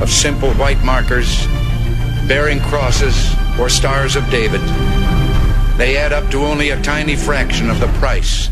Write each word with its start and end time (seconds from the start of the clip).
of 0.00 0.10
simple 0.10 0.50
white 0.54 0.82
markers 0.82 1.46
bearing 2.26 2.60
crosses 2.60 3.34
or 3.58 3.68
stars 3.68 4.16
of 4.16 4.28
David, 4.30 4.60
they 5.76 5.96
add 5.96 6.12
up 6.12 6.30
to 6.30 6.38
only 6.38 6.70
a 6.70 6.82
tiny 6.82 7.16
fraction 7.16 7.68
of 7.68 7.80
the 7.80 7.88
price 7.98 8.48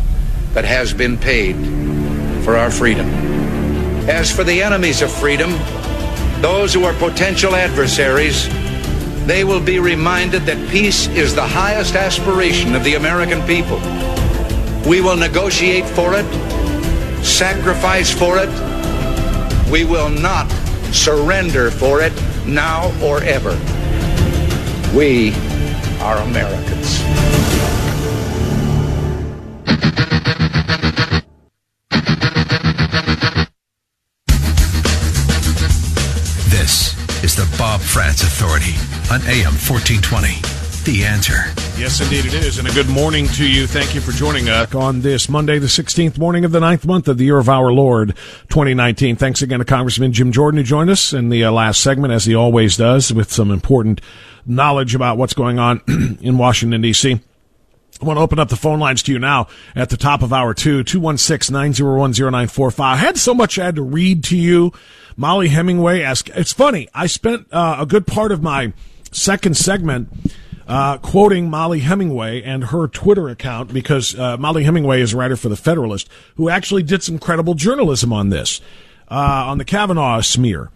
that 0.53 0.65
has 0.65 0.93
been 0.93 1.17
paid 1.17 1.55
for 2.45 2.57
our 2.57 2.71
freedom. 2.71 3.07
As 4.09 4.31
for 4.31 4.45
the 4.45 4.63
enemies 4.63 5.01
of 5.01 5.13
freedom, 5.13 5.53
those 6.43 6.75
who 6.75 6.85
are 6.85 6.95
potential 6.95 7.55
adversaries, 7.55 8.49
they 9.27 9.45
will 9.45 9.61
be 9.61 9.79
reminded 9.79 10.43
that 10.43 10.71
peace 10.71 11.09
is 11.09 11.35
the 11.35 11.47
highest 11.47 11.95
aspiration 11.95 12.75
of 12.75 12.85
the 12.85 12.95
American 12.95 13.43
people. 13.47 13.79
We 14.89 15.01
will 15.01 15.17
negotiate 15.17 15.87
for 15.87 16.15
it, 16.15 16.27
sacrifice 17.25 18.11
for 18.11 18.39
it. 18.39 18.51
We 19.71 19.85
will 19.85 20.09
not 20.09 20.51
surrender 20.93 21.71
for 21.71 22.01
it 22.01 22.13
now 22.47 22.93
or 23.03 23.23
ever. 23.23 23.51
We 24.97 25.35
are 26.01 26.19
Americans. 26.19 26.99
This 36.51 36.95
is 37.23 37.37
the 37.37 37.49
Bob 37.59 37.81
Frantz 37.81 38.23
Authority 38.23 38.75
on 39.13 39.21
AM 39.29 39.55
1420. 39.55 40.41
The 40.85 41.05
answer. 41.05 41.68
Yes, 41.79 42.01
indeed 42.01 42.25
it 42.27 42.35
is. 42.35 42.59
And 42.59 42.67
a 42.67 42.73
good 42.73 42.89
morning 42.89 43.29
to 43.29 43.49
you. 43.49 43.69
Thank 43.69 43.95
you 43.95 44.01
for 44.01 44.11
joining 44.11 44.49
us 44.49 44.75
on 44.75 45.01
this 45.03 45.29
Monday, 45.29 45.61
the 45.61 45.69
16th 45.69 46.19
morning 46.19 46.45
of 46.45 46.51
the 46.51 46.59
ninth 46.59 46.85
month 46.85 47.07
of 47.07 47.19
the 47.19 47.25
year 47.27 47.39
of 47.39 47.49
our 47.49 47.73
Lord, 47.73 48.17
2019. 48.49 49.15
Thanks 49.15 49.43
again 49.43 49.61
to 49.61 49.65
Congressman 49.65 50.13
Jim 50.13 50.33
Jordan 50.33 50.59
who 50.59 50.65
joined 50.65 50.91
us 50.91 51.13
in 51.13 51.29
the 51.29 51.45
uh, 51.45 51.53
last 51.53 51.81
segment, 51.81 52.13
as 52.13 52.25
he 52.25 52.35
always 52.35 52.77
does, 52.77 53.15
with 53.15 53.31
some 53.31 53.53
important 53.53 54.01
knowledge 54.45 54.97
about 54.97 55.19
what's 55.19 55.35
going 55.35 55.61
on 55.61 55.81
in 56.21 56.37
Washington, 56.37 56.81
D.C. 56.81 57.13
I 57.13 58.05
want 58.05 58.17
to 58.17 58.23
open 58.23 58.41
up 58.41 58.49
the 58.49 58.57
phone 58.57 58.81
lines 58.81 59.05
to 59.05 59.13
you 59.13 59.21
now 59.21 59.47
at 59.77 59.89
the 59.89 59.97
top 59.97 60.23
of 60.23 60.33
hour 60.33 60.55
two, 60.55 60.83
216-901-0945. 60.83 62.81
I 62.81 62.97
had 62.97 63.17
so 63.17 63.35
much 63.35 63.57
I 63.57 63.67
had 63.67 63.77
to 63.77 63.83
read 63.83 64.25
to 64.25 64.37
you. 64.37 64.73
Mollie 65.17 65.47
Hemingway 65.47 66.03
asked, 66.03 66.31
it's 66.31 66.53
funny. 66.53 66.89
I 66.93 67.07
spent 67.07 67.47
uh, 67.53 67.77
a 67.79 67.87
good 67.87 68.05
part 68.05 68.33
of 68.33 68.43
my 68.43 68.73
second 69.13 69.57
segment 69.57 70.09
uh, 70.69 70.99
quoting 70.99 71.49
Mollie 71.49 71.81
Hemingway 71.81 72.43
and 72.43 72.65
her 72.65 72.87
Twitter 72.87 73.29
account 73.29 73.73
because 73.73 74.17
uh, 74.19 74.37
Mollie 74.37 74.65
Hemingway 74.65 75.01
is 75.01 75.15
a 75.15 75.17
writer 75.17 75.37
for 75.37 75.49
the 75.49 75.57
Federalist 75.57 76.09
who 76.37 76.49
actually 76.49 76.83
did 76.83 77.03
some 77.03 77.19
credible 77.19 77.55
journalism 77.55 78.13
on 78.13 78.29
this, 78.29 78.61
uh, 79.11 79.45
on 79.47 79.59
the 79.59 79.65
Kavanaugh 79.65 80.21
smear. 80.21 80.71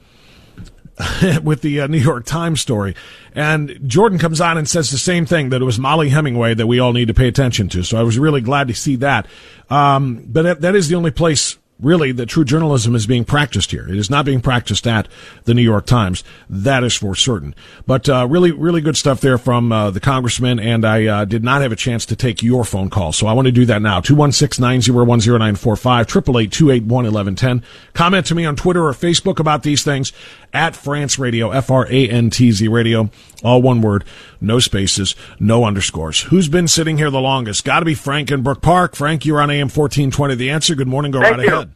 with 1.43 1.63
the 1.63 1.81
uh, 1.81 1.87
New 1.87 1.99
York 1.99 2.27
Times 2.27 2.61
story. 2.61 2.95
And 3.35 3.81
Jordan 3.89 4.19
comes 4.19 4.43
on 4.43 4.59
and 4.59 4.69
says 4.69 4.91
the 4.91 4.99
same 4.99 5.25
thing 5.25 5.49
that 5.49 5.63
it 5.63 5.65
was 5.65 5.79
Mollie 5.79 6.11
Hemingway 6.11 6.53
that 6.55 6.67
we 6.67 6.81
all 6.81 6.93
need 6.93 7.09
to 7.09 7.15
pay 7.15 7.29
attention 7.29 7.69
to. 7.71 7.83
So 7.83 7.99
I 7.99 8.03
was 8.03 8.19
really 8.19 8.43
glad 8.43 8.69
to 8.69 8.75
see 8.75 8.97
that. 8.97 9.27
Um, 9.71 10.23
but 10.29 10.43
that, 10.43 10.61
that 10.61 10.77
is 10.77 10.89
the 10.89 10.95
only 10.95 11.11
place 11.11 11.57
really 11.83 12.13
that 12.13 12.27
true 12.27 12.45
journalism 12.45 12.95
is 12.95 13.07
being 13.07 13.25
practiced 13.25 13.73
here. 13.73 13.89
It 13.89 13.97
is 13.97 14.09
not 14.09 14.25
being 14.25 14.41
practiced 14.41 14.87
at 14.87 15.09
the 15.45 15.55
New 15.55 15.63
York 15.63 15.87
Times. 15.87 16.23
That 16.49 16.85
is 16.85 16.95
for 16.95 17.15
certain. 17.15 17.55
But 17.87 18.09
uh, 18.09 18.27
really, 18.31 18.53
really 18.53 18.81
good 18.81 18.97
stuff 18.97 19.21
there 19.21 19.39
from 19.39 19.73
uh, 19.73 19.91
the 19.91 20.01
congressman. 20.01 20.61
And 20.61 20.85
I 20.85 21.07
uh, 21.07 21.25
did 21.25 21.43
not 21.45 21.63
have 21.63 21.73
a 21.73 21.77
chance 21.77 22.07
to 22.07 22.17
take 22.17 22.43
your 22.43 22.65
phone 22.65 22.91
call, 22.91 23.13
so 23.13 23.27
I 23.27 23.33
want 23.33 23.47
to 23.47 23.53
do 23.53 23.67
that 23.67 23.83
now. 23.83 24.01
216-901-0945, 24.01 26.03
888 26.03 27.63
Comment 27.95 28.27
to 28.27 28.35
me 28.35 28.47
on 28.47 28.57
Twitter 28.57 28.87
or 28.87 28.93
Facebook 28.93 29.39
about 29.39 29.63
these 29.63 29.83
things 29.83 30.13
at 30.53 30.77
Frantz 30.77 31.19
Radio, 31.19 31.51
F 31.51 31.71
R 31.71 31.87
A 31.91 32.09
N 32.09 32.31
T 32.31 32.53
Z 32.53 32.67
Radio, 32.69 33.11
all 33.43 33.63
one 33.63 33.81
word, 33.81 34.05
no 34.41 34.59
spaces, 34.59 35.15
no 35.39 35.65
underscores. 35.65 36.23
Who's 36.23 36.49
been 36.49 36.69
sitting 36.69 36.99
here 36.99 37.11
the 37.11 37.21
longest? 37.21 37.65
Got 37.65 37.81
to 37.81 37.87
be 37.87 37.95
Frank 37.95 38.31
in 38.31 38.43
Brook 38.43 38.63
Park. 38.63 38.95
Frank, 38.95 39.25
you're 39.25 39.41
on 39.41 39.51
AM 39.51 39.69
fourteen 39.69 40.11
twenty. 40.11 40.35
The 40.35 40.51
answer. 40.51 40.75
Good 40.75 40.89
morning. 40.89 41.13
Go 41.13 41.21
Thank 41.21 41.37
right 41.37 41.47
you. 41.47 41.55
ahead. 41.55 41.72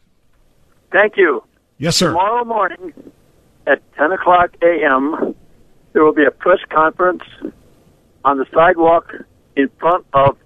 Thank 0.97 1.15
you. 1.15 1.43
Yes, 1.77 1.95
sir. 1.95 2.07
Tomorrow 2.07 2.43
morning 2.43 2.91
at 3.67 3.83
10 3.97 4.13
o'clock 4.13 4.49
a.m., 4.63 5.35
there 5.93 6.03
will 6.03 6.13
be 6.13 6.25
a 6.25 6.31
press 6.31 6.57
conference 6.69 7.21
on 8.25 8.39
the 8.39 8.47
sidewalk 8.51 9.13
in 9.55 9.69
front 9.79 10.07
of 10.13 10.37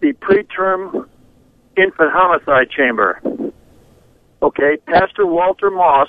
the 0.00 0.12
preterm 0.12 1.08
infant 1.74 2.10
homicide 2.12 2.68
chamber. 2.68 3.18
Okay, 4.42 4.76
Pastor 4.86 5.24
Walter 5.24 5.70
Moss, 5.70 6.08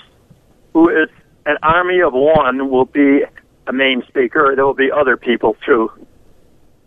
who 0.73 0.89
is 0.89 1.07
an 1.45 1.55
army 1.63 2.01
of 2.01 2.11
one, 2.11 2.69
will 2.69 2.83
be 2.83 3.21
a 3.67 3.71
main 3.71 4.03
speaker. 4.09 4.51
There 4.57 4.65
will 4.65 4.73
be 4.73 4.91
other 4.91 5.15
people 5.15 5.55
too, 5.65 5.89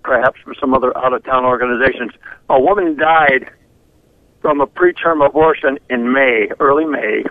perhaps 0.02 0.38
from 0.44 0.54
some 0.60 0.74
other 0.74 0.94
out 0.98 1.14
of 1.14 1.24
town 1.24 1.46
organizations. 1.46 2.12
A 2.50 2.60
woman 2.60 2.98
died 2.98 3.50
from 4.40 4.60
a 4.60 4.66
preterm 4.66 5.24
abortion 5.24 5.78
in 5.90 6.12
May, 6.12 6.48
early 6.60 6.84
May, 6.84 7.24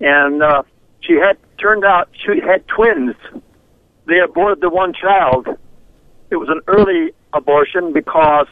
and 0.00 0.42
uh, 0.42 0.62
she 1.00 1.14
had 1.14 1.36
turned 1.58 1.84
out 1.84 2.08
she 2.14 2.40
had 2.40 2.66
twins. 2.68 3.14
They 4.06 4.18
aborted 4.18 4.60
the 4.62 4.70
one 4.70 4.92
child. 4.94 5.46
It 6.30 6.36
was 6.36 6.48
an 6.48 6.60
early 6.66 7.12
abortion 7.32 7.92
because 7.92 8.46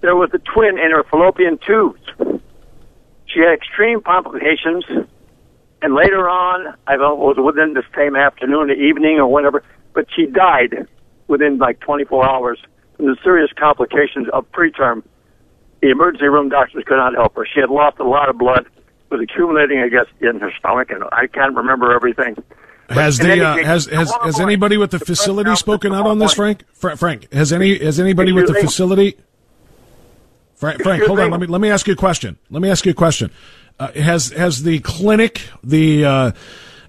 there 0.00 0.16
was 0.16 0.30
a 0.34 0.38
twin 0.38 0.78
in 0.78 0.90
her 0.90 1.04
fallopian 1.04 1.58
tubes. 1.66 2.00
She 3.26 3.40
had 3.40 3.54
extreme 3.54 4.02
complications, 4.02 4.84
and 5.80 5.94
later 5.94 6.28
on, 6.28 6.74
I 6.86 6.96
don't 6.96 7.18
know, 7.18 7.30
it 7.30 7.36
was 7.36 7.54
within 7.54 7.72
the 7.74 7.82
same 7.96 8.14
afternoon, 8.14 8.70
or 8.70 8.74
evening, 8.74 9.18
or 9.18 9.26
whatever, 9.26 9.62
but 9.94 10.06
she 10.14 10.26
died 10.26 10.86
within 11.28 11.58
like 11.58 11.80
24 11.80 12.28
hours 12.28 12.58
from 12.96 13.06
the 13.06 13.16
serious 13.24 13.50
complications 13.56 14.28
of 14.32 14.50
preterm 14.52 15.02
the 15.82 15.90
emergency 15.90 16.26
room 16.26 16.48
doctors 16.48 16.84
could 16.86 16.96
not 16.96 17.12
help 17.14 17.34
her. 17.36 17.44
She 17.52 17.60
had 17.60 17.68
lost 17.68 17.98
a 17.98 18.04
lot 18.04 18.28
of 18.30 18.38
blood, 18.38 18.66
was 19.10 19.20
accumulating, 19.20 19.80
I 19.80 19.88
guess, 19.88 20.06
in 20.20 20.40
her 20.40 20.50
stomach, 20.58 20.90
and 20.90 21.04
I 21.12 21.26
can't 21.26 21.54
remember 21.54 21.92
everything. 21.92 22.42
Has 22.88 23.18
the 23.18 23.44
uh, 23.44 23.56
case, 23.56 23.66
has 23.66 23.86
has, 23.86 24.12
has 24.22 24.40
anybody 24.40 24.76
with 24.76 24.90
the 24.90 24.98
the 24.98 25.04
facility 25.04 25.54
spoken 25.56 25.92
out 25.94 26.06
on 26.06 26.18
this. 26.18 26.34
Frank? 26.34 26.64
Fra- 26.72 26.96
Frank, 26.96 27.32
has 27.32 27.52
any 27.52 27.78
has 27.78 27.98
anybody 28.00 28.32
with 28.32 28.46
the 28.46 28.52
me? 28.54 28.60
facility? 28.60 29.16
Frank, 30.56 30.82
Frank, 30.82 31.02
Excuse 31.02 31.08
hold 31.08 31.20
on. 31.20 31.26
me? 31.26 31.30
Let 31.32 31.40
me 31.40 31.46
let 31.48 31.60
me 31.60 31.70
ask 31.70 31.86
you 31.86 31.94
a 31.94 31.96
question. 31.96 32.38
Let 32.50 32.62
me 32.62 32.70
ask 32.70 32.84
you 32.84 32.92
a 32.92 32.94
question. 32.94 33.30
Uh, 33.80 33.92
has 33.92 34.30
has 34.30 34.62
the 34.62 34.78
clinic, 34.80 35.42
the 35.64 36.04
uh, 36.04 36.32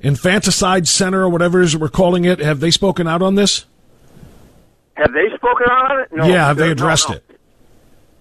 infanticide 0.01 0.88
center, 0.88 1.21
or 1.23 1.29
whatever 1.29 1.62
it 1.62 1.65
is 1.65 1.77
we're 1.77 1.89
calling 1.89 2.25
it, 2.25 2.39
have 2.39 2.59
they 2.59 2.71
spoken 2.71 3.07
out 3.07 3.21
on 3.21 3.35
this? 3.35 3.65
Have 4.95 5.13
they 5.13 5.27
spoken 5.35 5.65
out 5.71 5.91
on 5.91 6.01
it? 6.01 6.09
No. 6.12 6.25
yeah, 6.27 6.47
have 6.47 6.57
they 6.57 6.65
No, 6.68 6.71
addressed 6.73 7.09
no. 7.09 7.15
it? 7.15 7.32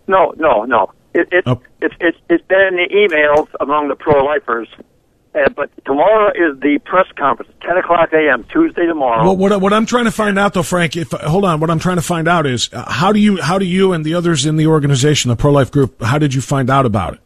No, 0.07 0.33
no, 0.37 0.65
no. 0.65 0.93
It, 1.15 1.29
it, 1.31 1.45
Oh. 1.47 1.61
it's 1.81 1.95
it's 2.01 2.19
it's 2.29 2.45
been 2.47 2.61
in 2.61 2.77
the 2.77 2.89
emails 2.89 3.49
among 3.61 3.89
the 3.89 3.97
pro-lifers. 3.97 4.69
Uh, 5.35 5.49
but 5.57 5.71
tomorrow 5.87 6.29
is 6.31 6.61
the 6.61 6.79
press 6.85 7.07
conference, 7.17 7.51
10 7.63 7.79
o'clock 7.79 8.13
a.m., 8.13 8.45
Tuesday 8.53 8.85
tomorrow. 8.85 9.25
Well, 9.25 9.37
what, 9.39 9.59
what 9.63 9.73
I'm 9.73 9.87
trying 9.87 10.05
to 10.05 10.11
find 10.11 10.39
out, 10.39 10.53
though, 10.53 10.63
Frank, 10.63 10.95
if 10.95 11.11
hold 11.13 11.47
on, 11.47 11.59
what 11.59 11.71
I'm 11.71 11.79
trying 11.79 11.97
to 11.97 12.03
find 12.03 12.29
out 12.29 12.45
is 12.45 12.69
uh, 12.71 12.85
how 12.91 13.13
do 13.13 13.19
you 13.19 13.41
how 13.41 13.59
do 13.59 13.65
you 13.65 13.93
and 13.95 14.05
the 14.05 14.13
others 14.15 14.45
in 14.45 14.57
the 14.57 14.67
organization, 14.67 15.31
the 15.31 15.37
pro 15.37 15.51
life 15.51 15.71
group, 15.71 16.03
how 16.03 16.19
did 16.19 16.35
you 16.35 16.43
find 16.43 16.69
out 16.69 16.85
about 16.85 17.15
it? 17.15 17.21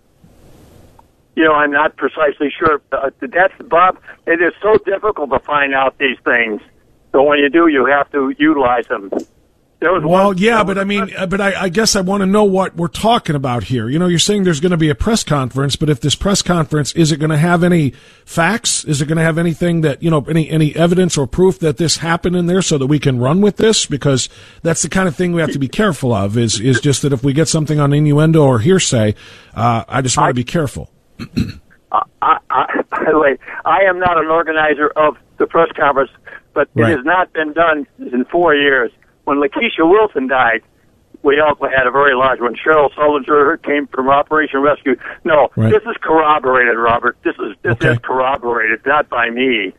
You 1.34 1.44
know, 1.44 1.52
I'm 1.52 1.72
not 1.72 1.96
precisely 1.96 2.50
sure. 2.56 2.80
Uh, 2.92 3.10
that's 3.20 3.52
Bob. 3.68 3.98
It 4.26 4.40
is 4.40 4.54
so 4.62 4.76
difficult 4.84 5.30
to 5.30 5.38
find 5.40 5.74
out 5.74 5.98
these 5.98 6.16
things. 6.24 6.62
So 7.12 7.22
when 7.24 7.38
you 7.40 7.50
do, 7.50 7.66
you 7.66 7.86
have 7.86 8.10
to 8.12 8.32
utilize 8.38 8.86
them. 8.86 9.10
Well, 9.78 10.00
one, 10.00 10.38
yeah, 10.38 10.64
but 10.64 10.78
I 10.78 10.84
mean, 10.84 11.12
but 11.28 11.38
I, 11.38 11.64
I 11.64 11.68
guess 11.68 11.96
I 11.96 12.00
want 12.00 12.22
to 12.22 12.26
know 12.26 12.44
what 12.44 12.76
we're 12.76 12.88
talking 12.88 13.36
about 13.36 13.64
here. 13.64 13.90
You 13.90 13.98
know, 13.98 14.06
you're 14.06 14.18
saying 14.18 14.44
there's 14.44 14.60
going 14.60 14.70
to 14.70 14.78
be 14.78 14.88
a 14.88 14.94
press 14.94 15.22
conference, 15.22 15.76
but 15.76 15.90
if 15.90 16.00
this 16.00 16.14
press 16.14 16.40
conference 16.40 16.92
is 16.94 17.12
it 17.12 17.18
going 17.18 17.30
to 17.30 17.36
have 17.36 17.62
any 17.62 17.90
facts? 18.24 18.84
Is 18.84 19.02
it 19.02 19.06
going 19.06 19.18
to 19.18 19.24
have 19.24 19.36
anything 19.36 19.82
that 19.82 20.02
you 20.02 20.10
know, 20.10 20.24
any 20.30 20.48
any 20.48 20.74
evidence 20.74 21.18
or 21.18 21.26
proof 21.26 21.58
that 21.58 21.76
this 21.76 21.98
happened 21.98 22.36
in 22.36 22.46
there, 22.46 22.62
so 22.62 22.78
that 22.78 22.86
we 22.86 22.98
can 22.98 23.18
run 23.18 23.42
with 23.42 23.58
this? 23.58 23.84
Because 23.84 24.30
that's 24.62 24.80
the 24.80 24.88
kind 24.88 25.08
of 25.08 25.14
thing 25.14 25.32
we 25.32 25.42
have 25.42 25.52
to 25.52 25.58
be 25.58 25.68
careful 25.68 26.14
of. 26.14 26.38
Is 26.38 26.58
is 26.58 26.80
just 26.80 27.02
that 27.02 27.12
if 27.12 27.22
we 27.22 27.34
get 27.34 27.46
something 27.46 27.78
on 27.78 27.92
innuendo 27.92 28.42
or 28.42 28.60
hearsay, 28.60 29.14
uh, 29.54 29.84
I 29.86 30.00
just 30.00 30.16
want 30.16 30.30
to 30.30 30.34
be 30.34 30.44
careful. 30.44 30.90
I, 31.92 32.38
I, 32.50 32.82
by 32.90 33.10
the 33.10 33.18
way, 33.18 33.38
I 33.66 33.82
am 33.82 33.98
not 33.98 34.16
an 34.16 34.28
organizer 34.28 34.88
of 34.96 35.18
the 35.36 35.46
press 35.46 35.68
conference, 35.76 36.10
but 36.54 36.68
right. 36.74 36.92
it 36.92 36.96
has 36.96 37.04
not 37.04 37.32
been 37.34 37.52
done 37.52 37.86
in 37.98 38.24
four 38.24 38.54
years 38.54 38.90
when 39.26 39.38
Lakisha 39.38 39.88
Wilson 39.88 40.28
died, 40.28 40.62
we 41.22 41.40
also 41.40 41.66
had 41.66 41.86
a 41.86 41.90
very 41.90 42.14
large 42.14 42.40
one. 42.40 42.54
Cheryl 42.54 42.92
Sullinger 42.94 43.60
came 43.62 43.88
from 43.88 44.08
Operation 44.08 44.60
Rescue. 44.60 44.96
No, 45.24 45.50
right. 45.56 45.70
this 45.70 45.82
is 45.82 45.96
corroborated, 46.00 46.78
Robert. 46.78 47.18
This 47.24 47.34
is 47.34 47.56
this 47.62 47.72
okay. 47.72 47.92
is 47.92 47.98
corroborated, 47.98 48.86
not 48.86 49.08
by 49.08 49.28
me. 49.30 49.74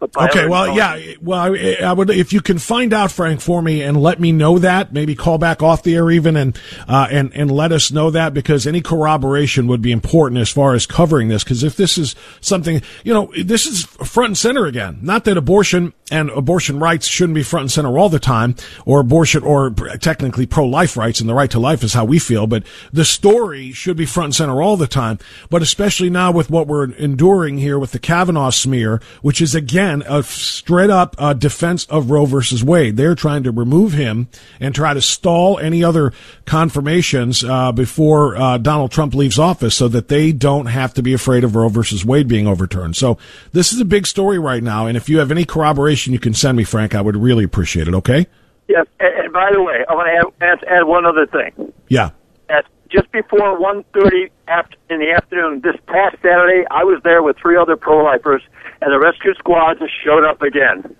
Okay, 0.00 0.46
well, 0.46 0.76
yeah, 0.76 1.14
well, 1.20 1.52
I, 1.52 1.78
I, 1.82 1.92
would 1.92 2.08
if 2.10 2.32
you 2.32 2.40
can 2.40 2.58
find 2.58 2.92
out, 2.92 3.10
Frank, 3.10 3.40
for 3.40 3.60
me 3.60 3.82
and 3.82 4.00
let 4.00 4.20
me 4.20 4.30
know 4.30 4.60
that. 4.60 4.92
Maybe 4.92 5.16
call 5.16 5.38
back 5.38 5.60
off 5.60 5.82
the 5.82 5.96
air 5.96 6.08
even 6.08 6.36
and 6.36 6.56
uh, 6.86 7.08
and 7.10 7.32
and 7.34 7.50
let 7.50 7.72
us 7.72 7.90
know 7.90 8.08
that 8.12 8.32
because 8.32 8.64
any 8.64 8.80
corroboration 8.80 9.66
would 9.66 9.82
be 9.82 9.90
important 9.90 10.40
as 10.40 10.50
far 10.50 10.74
as 10.74 10.86
covering 10.86 11.26
this. 11.26 11.42
Because 11.42 11.64
if 11.64 11.74
this 11.76 11.98
is 11.98 12.14
something, 12.40 12.80
you 13.02 13.12
know, 13.12 13.32
this 13.42 13.66
is 13.66 13.86
front 13.86 14.28
and 14.28 14.38
center 14.38 14.66
again. 14.66 15.00
Not 15.02 15.24
that 15.24 15.36
abortion 15.36 15.92
and 16.12 16.30
abortion 16.30 16.78
rights 16.78 17.08
shouldn't 17.08 17.34
be 17.34 17.42
front 17.42 17.64
and 17.64 17.72
center 17.72 17.98
all 17.98 18.08
the 18.08 18.20
time, 18.20 18.54
or 18.86 19.00
abortion 19.00 19.42
or 19.42 19.70
technically 19.70 20.46
pro-life 20.46 20.96
rights 20.96 21.20
and 21.20 21.28
the 21.28 21.34
right 21.34 21.50
to 21.50 21.58
life 21.58 21.82
is 21.82 21.94
how 21.94 22.04
we 22.04 22.20
feel. 22.20 22.46
But 22.46 22.62
the 22.92 23.04
story 23.04 23.72
should 23.72 23.96
be 23.96 24.06
front 24.06 24.26
and 24.26 24.34
center 24.36 24.62
all 24.62 24.76
the 24.76 24.86
time. 24.86 25.18
But 25.50 25.60
especially 25.60 26.08
now 26.08 26.30
with 26.30 26.50
what 26.50 26.68
we're 26.68 26.92
enduring 26.92 27.58
here 27.58 27.80
with 27.80 27.90
the 27.90 27.98
Kavanaugh 27.98 28.50
smear, 28.50 29.02
which 29.22 29.42
is 29.42 29.56
again 29.56 29.87
again, 29.88 30.02
a 30.08 30.22
straight 30.22 30.90
up 30.90 31.16
uh, 31.18 31.32
defense 31.32 31.84
of 31.86 32.10
Roe 32.10 32.26
versus 32.26 32.62
Wade. 32.62 32.96
They're 32.96 33.14
trying 33.14 33.42
to 33.44 33.50
remove 33.50 33.92
him 33.92 34.28
and 34.60 34.74
try 34.74 34.94
to 34.94 35.00
stall 35.00 35.58
any 35.58 35.82
other 35.82 36.12
confirmations 36.44 37.42
uh, 37.42 37.72
before 37.72 38.36
uh, 38.36 38.58
Donald 38.58 38.90
Trump 38.90 39.14
leaves 39.14 39.38
office 39.38 39.74
so 39.74 39.88
that 39.88 40.08
they 40.08 40.32
don't 40.32 40.66
have 40.66 40.94
to 40.94 41.02
be 41.02 41.12
afraid 41.12 41.44
of 41.44 41.56
Roe 41.56 41.68
versus 41.68 42.04
Wade 42.04 42.28
being 42.28 42.46
overturned. 42.46 42.96
So 42.96 43.18
this 43.52 43.72
is 43.72 43.80
a 43.80 43.84
big 43.84 44.06
story 44.06 44.38
right 44.38 44.62
now. 44.62 44.86
And 44.86 44.96
if 44.96 45.08
you 45.08 45.18
have 45.18 45.30
any 45.30 45.44
corroboration 45.44 46.12
you 46.12 46.18
can 46.18 46.34
send 46.34 46.56
me, 46.56 46.64
Frank, 46.64 46.94
I 46.94 47.00
would 47.00 47.16
really 47.16 47.44
appreciate 47.44 47.88
it. 47.88 47.94
Okay? 47.94 48.26
Yes. 48.68 48.86
And, 49.00 49.24
and 49.24 49.32
by 49.32 49.50
the 49.52 49.62
way, 49.62 49.84
I 49.88 49.94
want 49.94 50.08
to 50.08 50.44
add, 50.46 50.60
add, 50.62 50.64
add 50.68 50.84
one 50.84 51.06
other 51.06 51.26
thing. 51.26 51.72
Yeah. 51.88 52.10
At 52.50 52.66
just 52.90 53.10
before 53.12 53.58
1.30 53.58 54.30
after, 54.48 54.76
in 54.90 55.00
the 55.00 55.10
afternoon 55.10 55.60
this 55.62 55.76
past 55.86 56.16
Saturday, 56.22 56.64
I 56.70 56.84
was 56.84 57.00
there 57.04 57.22
with 57.22 57.36
three 57.38 57.56
other 57.56 57.76
pro-lifers– 57.76 58.42
and 58.80 58.92
the 58.92 58.98
rescue 58.98 59.34
squad 59.34 59.78
just 59.78 59.92
showed 60.04 60.24
up 60.24 60.42
again. 60.42 60.96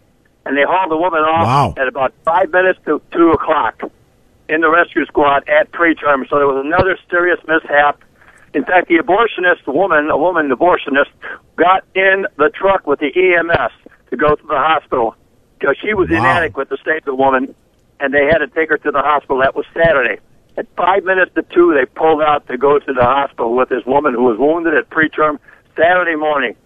And 0.46 0.56
they 0.56 0.64
hauled 0.66 0.90
the 0.90 0.96
woman 0.96 1.20
off 1.20 1.76
wow. 1.76 1.82
at 1.82 1.88
about 1.88 2.12
five 2.24 2.50
minutes 2.50 2.78
to 2.86 3.00
two 3.12 3.30
o'clock 3.30 3.82
in 4.48 4.62
the 4.62 4.70
rescue 4.70 5.04
squad 5.06 5.48
at 5.48 5.70
preterm. 5.72 6.28
So 6.28 6.36
there 6.36 6.46
was 6.46 6.64
another 6.64 6.98
serious 7.10 7.38
mishap. 7.46 8.02
In 8.54 8.64
fact, 8.64 8.88
the 8.88 8.96
abortionist 8.96 9.66
woman, 9.66 10.08
a 10.10 10.16
woman 10.16 10.50
abortionist, 10.50 11.10
got 11.56 11.84
in 11.94 12.26
the 12.36 12.50
truck 12.54 12.86
with 12.86 12.98
the 12.98 13.12
EMS 13.12 13.72
to 14.10 14.16
go 14.16 14.34
to 14.34 14.42
the 14.42 14.56
hospital 14.56 15.14
because 15.58 15.76
she 15.82 15.92
was 15.92 16.08
wow. 16.08 16.16
inadequate 16.16 16.70
to 16.70 16.78
save 16.84 17.04
the 17.04 17.14
woman, 17.14 17.54
and 18.00 18.14
they 18.14 18.24
had 18.24 18.38
to 18.38 18.46
take 18.48 18.70
her 18.70 18.78
to 18.78 18.90
the 18.90 19.02
hospital. 19.02 19.38
That 19.40 19.54
was 19.54 19.66
Saturday. 19.74 20.18
At 20.58 20.66
five 20.76 21.04
minutes 21.04 21.30
to 21.36 21.42
two, 21.54 21.72
they 21.72 21.86
pulled 21.86 22.20
out 22.20 22.48
to 22.48 22.58
go 22.58 22.80
to 22.80 22.92
the 22.92 23.04
hospital 23.04 23.54
with 23.54 23.68
this 23.68 23.84
woman 23.86 24.12
who 24.12 24.24
was 24.24 24.38
wounded 24.40 24.74
at 24.74 24.90
preterm 24.90 25.38
Saturday 25.76 26.16
morning. 26.16 26.56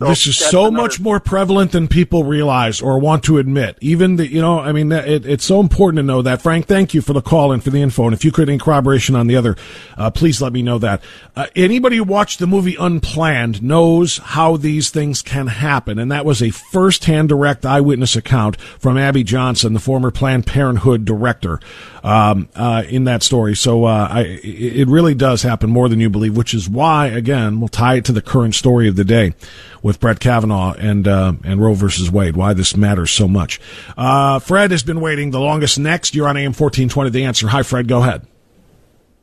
So 0.00 0.08
this 0.08 0.26
is 0.26 0.38
so 0.38 0.68
another... 0.68 0.76
much 0.82 0.98
more 0.98 1.20
prevalent 1.20 1.72
than 1.72 1.86
people 1.86 2.24
realize 2.24 2.80
or 2.80 2.98
want 2.98 3.22
to 3.24 3.36
admit. 3.36 3.76
Even 3.82 4.16
the, 4.16 4.26
you 4.26 4.40
know, 4.40 4.58
I 4.58 4.72
mean, 4.72 4.90
it, 4.90 5.26
it's 5.26 5.44
so 5.44 5.60
important 5.60 5.98
to 5.98 6.02
know 6.02 6.22
that. 6.22 6.40
Frank, 6.40 6.66
thank 6.66 6.94
you 6.94 7.02
for 7.02 7.12
the 7.12 7.20
call 7.20 7.52
and 7.52 7.62
for 7.62 7.68
the 7.68 7.82
info. 7.82 8.06
And 8.06 8.14
if 8.14 8.24
you 8.24 8.32
could 8.32 8.48
any 8.48 8.56
corroboration 8.56 9.14
on 9.14 9.26
the 9.26 9.36
other, 9.36 9.56
uh, 9.98 10.10
please 10.10 10.40
let 10.40 10.54
me 10.54 10.62
know 10.62 10.78
that. 10.78 11.02
Uh, 11.36 11.48
anybody 11.54 11.98
who 11.98 12.04
watched 12.04 12.38
the 12.38 12.46
movie 12.46 12.76
Unplanned 12.76 13.62
knows 13.62 14.16
how 14.16 14.56
these 14.56 14.88
things 14.88 15.20
can 15.20 15.48
happen. 15.48 15.98
And 15.98 16.10
that 16.10 16.24
was 16.24 16.42
a 16.42 16.48
first-hand 16.48 17.28
direct 17.28 17.66
eyewitness 17.66 18.16
account 18.16 18.58
from 18.58 18.96
Abby 18.96 19.22
Johnson, 19.22 19.74
the 19.74 19.80
former 19.80 20.10
Planned 20.10 20.46
Parenthood 20.46 21.04
director, 21.04 21.60
um, 22.02 22.48
uh, 22.54 22.84
in 22.88 23.04
that 23.04 23.22
story. 23.22 23.54
So, 23.54 23.84
uh, 23.84 24.08
I, 24.10 24.20
it 24.42 24.88
really 24.88 25.14
does 25.14 25.42
happen 25.42 25.68
more 25.68 25.90
than 25.90 26.00
you 26.00 26.08
believe, 26.08 26.34
which 26.34 26.54
is 26.54 26.70
why, 26.70 27.08
again, 27.08 27.60
we'll 27.60 27.68
tie 27.68 27.96
it 27.96 28.06
to 28.06 28.12
the 28.12 28.22
current 28.22 28.54
story 28.54 28.88
of 28.88 28.96
the 28.96 29.04
day 29.04 29.34
with 29.82 30.00
Brett 30.00 30.20
Kavanaugh 30.20 30.74
and 30.74 31.06
uh, 31.06 31.34
and 31.44 31.60
Roe 31.60 31.74
versus 31.74 32.10
Wade. 32.10 32.36
Why 32.36 32.52
this 32.52 32.76
matters 32.76 33.10
so 33.10 33.28
much. 33.28 33.60
Uh, 33.96 34.38
Fred 34.38 34.70
has 34.70 34.82
been 34.82 35.00
waiting 35.00 35.30
the 35.30 35.40
longest. 35.40 35.78
Next, 35.78 36.14
you're 36.14 36.28
on 36.28 36.36
AM 36.36 36.52
1420. 36.52 37.10
The 37.10 37.24
answer. 37.24 37.48
Hi, 37.48 37.62
Fred. 37.62 37.88
Go 37.88 38.02
ahead. 38.02 38.26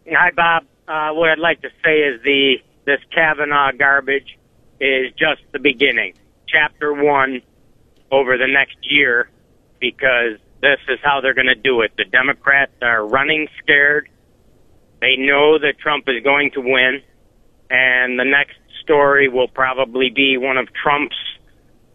Hi, 0.09 0.31
Bob. 0.31 0.63
Uh, 0.87 1.13
what 1.13 1.29
I'd 1.29 1.39
like 1.39 1.61
to 1.61 1.69
say 1.83 1.99
is 1.99 2.21
the 2.23 2.55
this 2.85 2.99
Kavanaugh 3.13 3.71
garbage 3.77 4.37
is 4.79 5.11
just 5.11 5.41
the 5.51 5.59
beginning. 5.59 6.13
Chapter 6.47 6.93
one 6.93 7.41
over 8.09 8.37
the 8.37 8.47
next 8.47 8.77
year, 8.83 9.29
because 9.79 10.39
this 10.61 10.79
is 10.87 10.99
how 11.03 11.19
they're 11.21 11.33
going 11.33 11.47
to 11.47 11.55
do 11.55 11.81
it. 11.81 11.91
The 11.97 12.05
Democrats 12.05 12.71
are 12.81 13.05
running 13.05 13.47
scared. 13.61 14.09
They 15.01 15.15
know 15.17 15.59
that 15.59 15.77
Trump 15.79 16.05
is 16.07 16.23
going 16.23 16.51
to 16.51 16.61
win, 16.61 17.01
and 17.69 18.17
the 18.17 18.23
next 18.23 18.55
story 18.87 19.27
will 19.27 19.49
probably 19.49 20.09
be 20.09 20.37
one 20.37 20.57
of 20.57 20.67
Trump's 20.73 21.17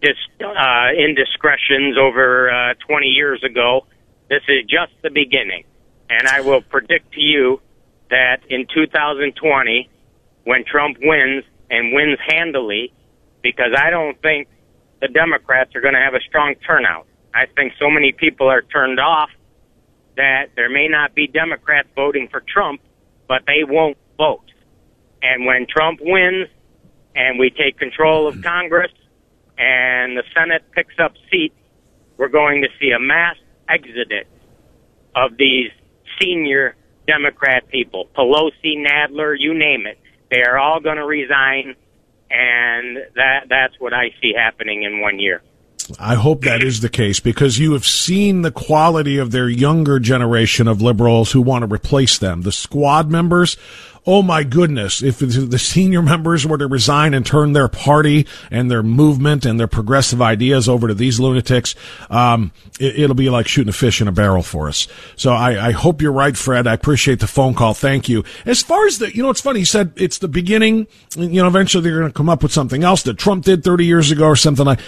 dis, 0.03 0.17
uh, 0.45 0.89
indiscretions 0.97 1.97
over 1.99 2.51
uh, 2.51 2.75
20 2.87 3.07
years 3.07 3.43
ago. 3.43 3.87
This 4.29 4.43
is 4.47 4.65
just 4.69 4.93
the 5.03 5.11
beginning. 5.11 5.65
And 6.11 6.29
I 6.29 6.43
will 6.43 6.61
predict 6.61 7.15
to 7.15 7.21
you 7.21 7.61
that 8.11 8.41
in 8.51 8.67
2020, 8.73 9.89
when 10.45 10.65
Trump 10.65 10.99
wins 11.01 11.45
and 11.71 11.95
wins 11.95 12.19
handily, 12.29 12.93
because 13.43 13.73
I 13.77 13.89
don't 13.89 14.21
think 14.21 14.49
the 15.01 15.09
Democrats 15.09 15.75
are 15.75 15.81
going 15.81 15.95
to 15.95 16.01
have 16.01 16.15
a 16.15 16.21
strong 16.29 16.55
turnout. 16.67 17.07
I 17.35 17.47
think 17.47 17.73
so 17.81 17.89
many 17.89 18.13
people 18.13 18.49
are 18.49 18.61
turned 18.61 19.01
off 19.01 19.31
that 20.17 20.51
there 20.57 20.69
may 20.69 20.89
not 20.89 21.15
be 21.15 21.27
Democrats 21.27 21.89
voting 21.97 22.29
for 22.31 22.43
Trump, 22.47 22.83
but 23.27 23.43
they 23.47 23.65
won't 23.67 23.97
vote. 24.19 24.45
And 25.23 25.47
when 25.47 25.67
Trump 25.67 26.01
wins 26.03 26.49
and 27.15 27.39
we 27.39 27.51
take 27.51 27.79
control 27.79 28.27
of 28.27 28.37
hmm. 28.37 28.43
Congress 28.43 28.93
and 29.59 30.17
the 30.17 30.25
Senate 30.35 30.63
picks 30.73 30.95
up 30.99 31.13
seats, 31.31 31.55
we're 32.17 32.29
going 32.29 32.63
to 32.63 32.69
see 32.81 32.91
a 32.91 32.99
mass 32.99 33.37
exodus 33.69 34.27
of 35.15 35.37
these 35.37 35.71
senior 36.21 36.77
Democrat 37.07 37.69
people. 37.69 38.09
Pelosi, 38.17 38.77
Nadler, 38.77 39.35
you 39.39 39.55
name 39.55 39.87
it. 39.87 39.99
They 40.31 40.43
are 40.43 40.59
all 40.59 40.81
going 40.81 40.97
to 40.97 41.05
resign, 41.05 41.75
and 42.31 42.99
that 43.15 43.47
that's 43.49 43.75
what 43.79 43.93
I 43.93 44.11
see 44.21 44.33
happening 44.37 44.83
in 44.85 45.01
one 45.01 45.19
year. 45.19 45.43
I 45.99 46.15
hope 46.15 46.43
that 46.43 46.63
is 46.63 46.81
the 46.81 46.89
case 46.89 47.21
because 47.21 47.59
you 47.59 47.73
have 47.73 47.85
seen 47.85 48.43
the 48.43 48.53
quality 48.53 49.19
of 49.19 49.31
their 49.31 49.49
younger 49.49 49.99
generation 49.99 50.69
of 50.69 50.81
liberals 50.81 51.33
who 51.33 51.43
want 51.43 51.69
to 51.69 51.73
replace 51.73 52.19
them. 52.19 52.43
The 52.43 52.53
squad 52.53 53.11
members, 53.11 53.57
oh 54.05 54.23
my 54.23 54.43
goodness, 54.43 55.03
if 55.03 55.19
the 55.19 55.59
senior 55.59 56.03
members 56.03 56.45
were 56.45 56.59
to 56.59 56.67
resign 56.67 57.15
and 57.15 57.25
turn 57.25 57.53
their 57.53 57.69
party 57.69 58.27
and 58.51 58.71
their 58.71 58.83
movement 58.83 59.47
and 59.47 59.61
their 59.61 59.69
progressive 59.69 60.21
ideas 60.21 60.69
over 60.69 60.89
to 60.89 60.95
these 60.95 61.21
lunatics, 61.21 61.75
um, 62.11 62.53
it, 62.81 63.07
will 63.07 63.15
be 63.15 63.31
like 63.31 63.47
shooting 63.47 63.69
a 63.69 63.73
fish 63.73 64.01
in 64.01 64.09
a 64.09 64.13
barrel 64.13 64.43
for 64.43 64.69
us. 64.69 64.89
So 65.17 65.33
I, 65.33 65.69
I, 65.69 65.71
hope 65.71 66.03
you're 66.03 66.13
right, 66.13 66.37
Fred. 66.37 66.67
I 66.67 66.75
appreciate 66.75 67.21
the 67.21 67.29
phone 67.29 67.55
call. 67.55 67.75
Thank 67.75 68.09
you. 68.09 68.25
As 68.45 68.63
far 68.63 68.87
as 68.87 68.99
the, 68.99 69.15
you 69.15 69.23
know, 69.23 69.31
it's 69.31 69.41
funny. 69.41 69.61
You 69.61 69.67
said 69.67 69.93
it's 69.97 70.19
the 70.19 70.29
beginning. 70.29 70.89
You 71.17 71.43
know, 71.43 71.47
eventually 71.47 71.85
they're 71.85 71.99
going 71.99 72.11
to 72.11 72.17
come 72.17 72.29
up 72.29 72.43
with 72.43 72.53
something 72.53 72.83
else 72.83 73.03
that 73.05 73.19
Trump 73.19 73.45
did 73.45 73.63
30 73.63 73.87
years 73.87 74.11
ago 74.11 74.27
or 74.27 74.37
something 74.37 74.67
like 74.67 74.81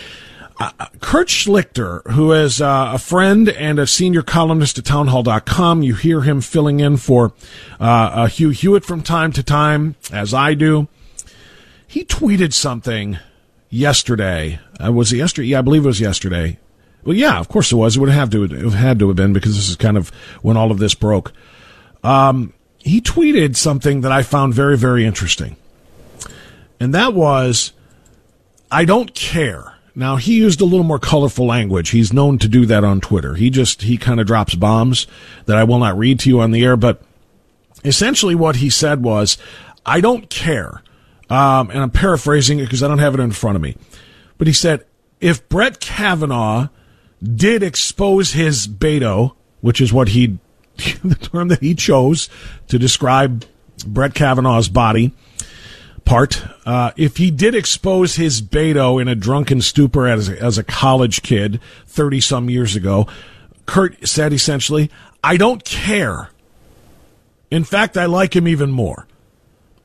uh, 0.59 0.71
Kurt 1.01 1.29
Schlichter, 1.29 2.07
who 2.13 2.33
is 2.33 2.61
uh, 2.61 2.93
a 2.95 2.99
friend 2.99 3.49
and 3.49 3.79
a 3.79 3.87
senior 3.87 4.23
columnist 4.23 4.79
at 4.79 4.85
townhall.com, 4.85 5.83
you 5.83 5.95
hear 5.95 6.23
him 6.23 6.41
filling 6.41 6.81
in 6.81 6.97
for 6.97 7.33
uh, 7.81 7.85
uh, 7.85 8.27
Hugh 8.27 8.51
Hewitt 8.51 8.85
from 8.85 9.03
time 9.03 9.33
to 9.33 9.43
time, 9.43 9.97
as 10.13 10.33
I 10.33 10.55
do. 10.55 10.89
He 11.87 12.05
tweeted 12.05 12.53
something 12.53 13.19
yesterday. 13.69 14.61
Uh, 14.85 14.93
was 14.93 15.13
it 15.13 15.17
yesterday? 15.19 15.49
Yeah, 15.49 15.59
I 15.59 15.63
believe 15.63 15.85
it 15.85 15.89
was 15.89 16.01
yesterday. 16.01 16.59
Well, 17.05 17.17
yeah, 17.17 17.39
of 17.39 17.49
course 17.49 17.71
it 17.71 17.77
was. 17.77 17.97
It 17.97 18.01
would 18.01 18.09
have 18.09 18.31
to 18.31 18.43
have 18.47 18.75
had 18.75 18.99
to 19.01 19.09
have 19.09 19.17
been 19.17 19.33
because 19.33 19.57
this 19.57 19.69
is 19.69 19.77
kind 19.77 19.97
of 19.97 20.09
when 20.43 20.57
all 20.57 20.71
of 20.71 20.79
this 20.79 20.95
broke. 20.95 21.33
Um, 22.03 22.53
he 22.79 23.01
tweeted 23.01 23.57
something 23.57 24.03
that 24.03 24.13
I 24.13 24.23
found 24.23 24.55
very, 24.55 24.77
very 24.77 25.05
interesting. 25.05 25.57
and 26.81 26.95
that 26.95 27.15
was, 27.15 27.73
I 28.71 28.85
don't 28.85 29.15
care. 29.15 29.74
Now 29.95 30.17
he 30.17 30.37
used 30.37 30.61
a 30.61 30.65
little 30.65 30.85
more 30.85 30.99
colorful 30.99 31.47
language. 31.47 31.91
He's 31.91 32.13
known 32.13 32.39
to 32.39 32.49
do 32.49 32.67
that 32.67 32.83
on 32.83 33.01
Twitter. 33.01 33.35
He 33.35 33.49
just 33.49 33.83
he 33.83 33.97
kind 33.97 34.21
of 34.21 34.27
drops 34.27 34.55
bombs 34.55 35.07
that 35.47 35.57
I 35.57 35.65
will 35.65 35.79
not 35.79 35.97
read 35.97 36.21
to 36.21 36.29
you 36.29 36.41
on 36.41 36.51
the 36.51 36.65
air, 36.65 36.77
but 36.77 37.03
essentially 37.85 38.35
what 38.35 38.57
he 38.57 38.71
said 38.71 39.03
was, 39.03 39.39
I 39.87 40.01
don't 40.01 40.29
care. 40.29 40.83
Um, 41.31 41.71
and 41.71 41.79
I'm 41.81 41.91
paraphrasing 41.91 42.59
it 42.59 42.65
because 42.65 42.83
I 42.83 42.89
don't 42.89 42.99
have 42.99 43.15
it 43.15 43.21
in 43.21 43.33
front 43.33 43.57
of 43.57 43.63
me. 43.63 43.77
But 44.37 44.47
he 44.47 44.53
said, 44.53 44.85
if 45.21 45.49
Brett 45.49 45.81
Kavanaugh 45.81 46.69
did 47.23 47.63
expose 47.63 48.33
his 48.33 48.67
Beto, 48.67 49.35
which 49.61 49.81
is 49.81 49.93
what 49.93 50.09
he, 50.09 50.39
the 51.05 51.15
term 51.15 51.49
that 51.49 51.61
he 51.61 51.75
chose 51.75 52.29
to 52.69 52.79
describe 52.79 53.45
Brett 53.87 54.15
Kavanaugh's 54.15 54.69
body 54.69 55.13
part, 56.05 56.45
uh, 56.67 56.93
if 56.97 57.17
he 57.17 57.31
did 57.31 57.55
expose 57.55 58.17
his 58.17 58.43
Beto 58.43 59.01
in 59.01 59.09
a 59.09 59.15
drunken 59.15 59.61
stupor 59.61 60.07
as 60.07 60.29
a, 60.29 60.41
as 60.41 60.59
a 60.59 60.65
college 60.65 61.23
kid 61.23 61.61
30 61.87 62.21
some 62.21 62.51
years 62.51 62.77
ago, 62.77 63.07
Kurt 63.67 64.07
said 64.07 64.33
essentially, 64.33 64.91
I 65.23 65.37
don't 65.37 65.65
care. 65.65 66.31
In 67.51 67.65
fact, 67.65 67.97
I 67.97 68.07
like 68.07 68.37
him 68.37 68.49
even 68.49 68.71
more. 68.71 69.07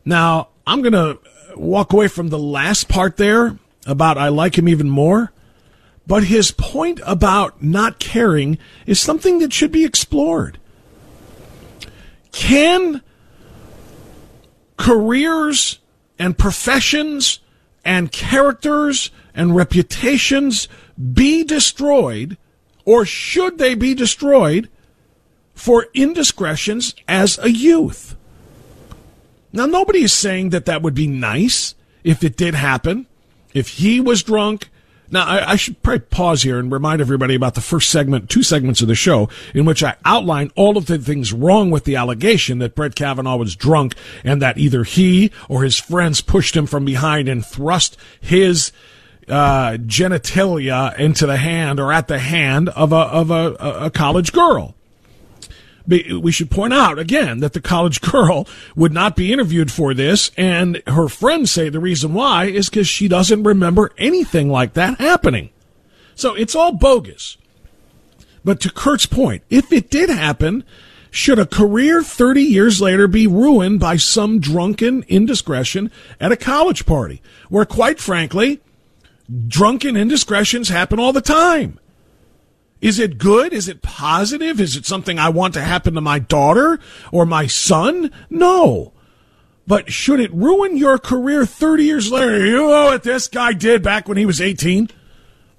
Now, 0.05 0.49
I'm 0.65 0.81
going 0.81 0.93
to 0.93 1.19
walk 1.55 1.93
away 1.93 2.07
from 2.07 2.29
the 2.29 2.39
last 2.39 2.89
part 2.89 3.17
there 3.17 3.57
about 3.85 4.17
I 4.17 4.29
like 4.29 4.57
him 4.57 4.67
even 4.67 4.89
more. 4.89 5.31
But 6.07 6.23
his 6.23 6.49
point 6.49 6.99
about 7.05 7.61
not 7.61 7.99
caring 7.99 8.57
is 8.87 8.99
something 8.99 9.39
that 9.39 9.53
should 9.53 9.71
be 9.71 9.85
explored. 9.85 10.57
Can 12.31 13.03
careers 14.77 15.77
and 16.19 16.37
professions 16.37 17.39
and 17.85 18.11
characters 18.11 19.09
and 19.33 19.55
reputations 19.55 20.67
be 21.13 21.43
destroyed, 21.43 22.37
or 22.85 23.05
should 23.05 23.57
they 23.57 23.73
be 23.73 23.95
destroyed 23.95 24.69
for 25.55 25.87
indiscretions 25.93 26.93
as 27.07 27.39
a 27.39 27.49
youth? 27.49 28.17
Now, 29.51 29.65
nobody 29.65 30.03
is 30.03 30.13
saying 30.13 30.49
that 30.49 30.65
that 30.65 30.81
would 30.81 30.93
be 30.93 31.07
nice 31.07 31.73
if 32.03 32.23
it 32.23 32.37
did 32.37 32.53
happen. 32.53 33.07
If 33.53 33.69
he 33.69 33.99
was 33.99 34.21
drunk 34.21 34.69
now, 35.11 35.25
I, 35.25 35.51
I, 35.51 35.55
should 35.55 35.81
probably 35.81 35.99
pause 35.99 36.43
here 36.43 36.59
and 36.59 36.71
remind 36.71 37.01
everybody 37.01 37.35
about 37.35 37.55
the 37.55 37.61
first 37.61 37.89
segment, 37.89 38.29
two 38.29 38.43
segments 38.43 38.81
of 38.81 38.87
the 38.87 38.95
show, 38.95 39.29
in 39.53 39.65
which 39.65 39.83
I 39.83 39.95
outline 40.05 40.51
all 40.55 40.77
of 40.77 40.85
the 40.85 40.97
things 40.97 41.33
wrong 41.33 41.71
with 41.71 41.85
the 41.85 41.95
allegation 41.95 42.59
that 42.59 42.75
Brett 42.75 42.95
Kavanaugh 42.95 43.37
was 43.37 43.55
drunk 43.55 43.95
and 44.23 44.41
that 44.41 44.57
either 44.57 44.83
he 44.83 45.31
or 45.47 45.63
his 45.63 45.77
friends 45.77 46.21
pushed 46.21 46.55
him 46.55 46.65
from 46.65 46.85
behind 46.85 47.27
and 47.27 47.45
thrust 47.45 47.97
his 48.21 48.71
uh, 49.27 49.73
genitalia 49.81 50.97
into 50.97 51.25
the 51.25 51.37
hand 51.37 51.79
or 51.79 51.91
at 51.91 52.07
the 52.07 52.19
hand 52.19 52.69
of 52.69 52.91
a 52.91 52.95
of 52.95 53.29
a, 53.29 53.53
a 53.85 53.91
college 53.91 54.31
girl 54.31 54.75
we 55.89 56.31
should 56.31 56.51
point 56.51 56.73
out 56.73 56.99
again 56.99 57.39
that 57.39 57.53
the 57.53 57.61
college 57.61 58.01
girl 58.11 58.47
would 58.75 58.93
not 58.93 59.15
be 59.15 59.33
interviewed 59.33 59.71
for 59.71 59.93
this, 59.93 60.31
and 60.37 60.81
her 60.87 61.07
friends 61.07 61.51
say 61.51 61.69
the 61.69 61.79
reason 61.79 62.13
why 62.13 62.45
is 62.45 62.69
because 62.69 62.87
she 62.87 63.07
doesn't 63.07 63.43
remember 63.43 63.91
anything 63.97 64.49
like 64.49 64.73
that 64.73 64.99
happening. 64.99 65.49
So 66.15 66.35
it's 66.35 66.55
all 66.55 66.73
bogus. 66.73 67.37
But 68.43 68.59
to 68.61 68.71
Kurt's 68.71 69.05
point, 69.05 69.43
if 69.49 69.71
it 69.71 69.89
did 69.89 70.09
happen, 70.09 70.63
should 71.11 71.39
a 71.39 71.45
career 71.45 72.03
30 72.03 72.41
years 72.41 72.81
later 72.81 73.07
be 73.07 73.27
ruined 73.27 73.79
by 73.79 73.97
some 73.97 74.39
drunken 74.39 75.03
indiscretion 75.07 75.91
at 76.19 76.31
a 76.31 76.37
college 76.37 76.85
party, 76.85 77.21
where 77.49 77.65
quite 77.65 77.99
frankly, 77.99 78.61
drunken 79.47 79.95
indiscretions 79.95 80.69
happen 80.69 80.99
all 80.99 81.13
the 81.13 81.21
time? 81.21 81.79
Is 82.81 82.99
it 82.99 83.17
good? 83.17 83.53
Is 83.53 83.67
it 83.67 83.81
positive? 83.81 84.61
Is 84.61 84.75
it 84.75 84.85
something 84.85 85.19
I 85.19 85.29
want 85.29 85.53
to 85.55 85.61
happen 85.61 85.95
to 85.95 86.01
my 86.01 86.19
daughter 86.19 86.79
or 87.11 87.25
my 87.25 87.45
son? 87.45 88.11
No. 88.29 88.93
But 89.67 89.91
should 89.91 90.19
it 90.19 90.33
ruin 90.33 90.77
your 90.77 90.97
career 90.97 91.45
30 91.45 91.83
years 91.83 92.11
later? 92.11 92.45
You 92.45 92.53
know 92.53 92.85
what 92.85 93.03
this 93.03 93.27
guy 93.27 93.53
did 93.53 93.83
back 93.83 94.07
when 94.07 94.17
he 94.17 94.25
was 94.25 94.41
18? 94.41 94.89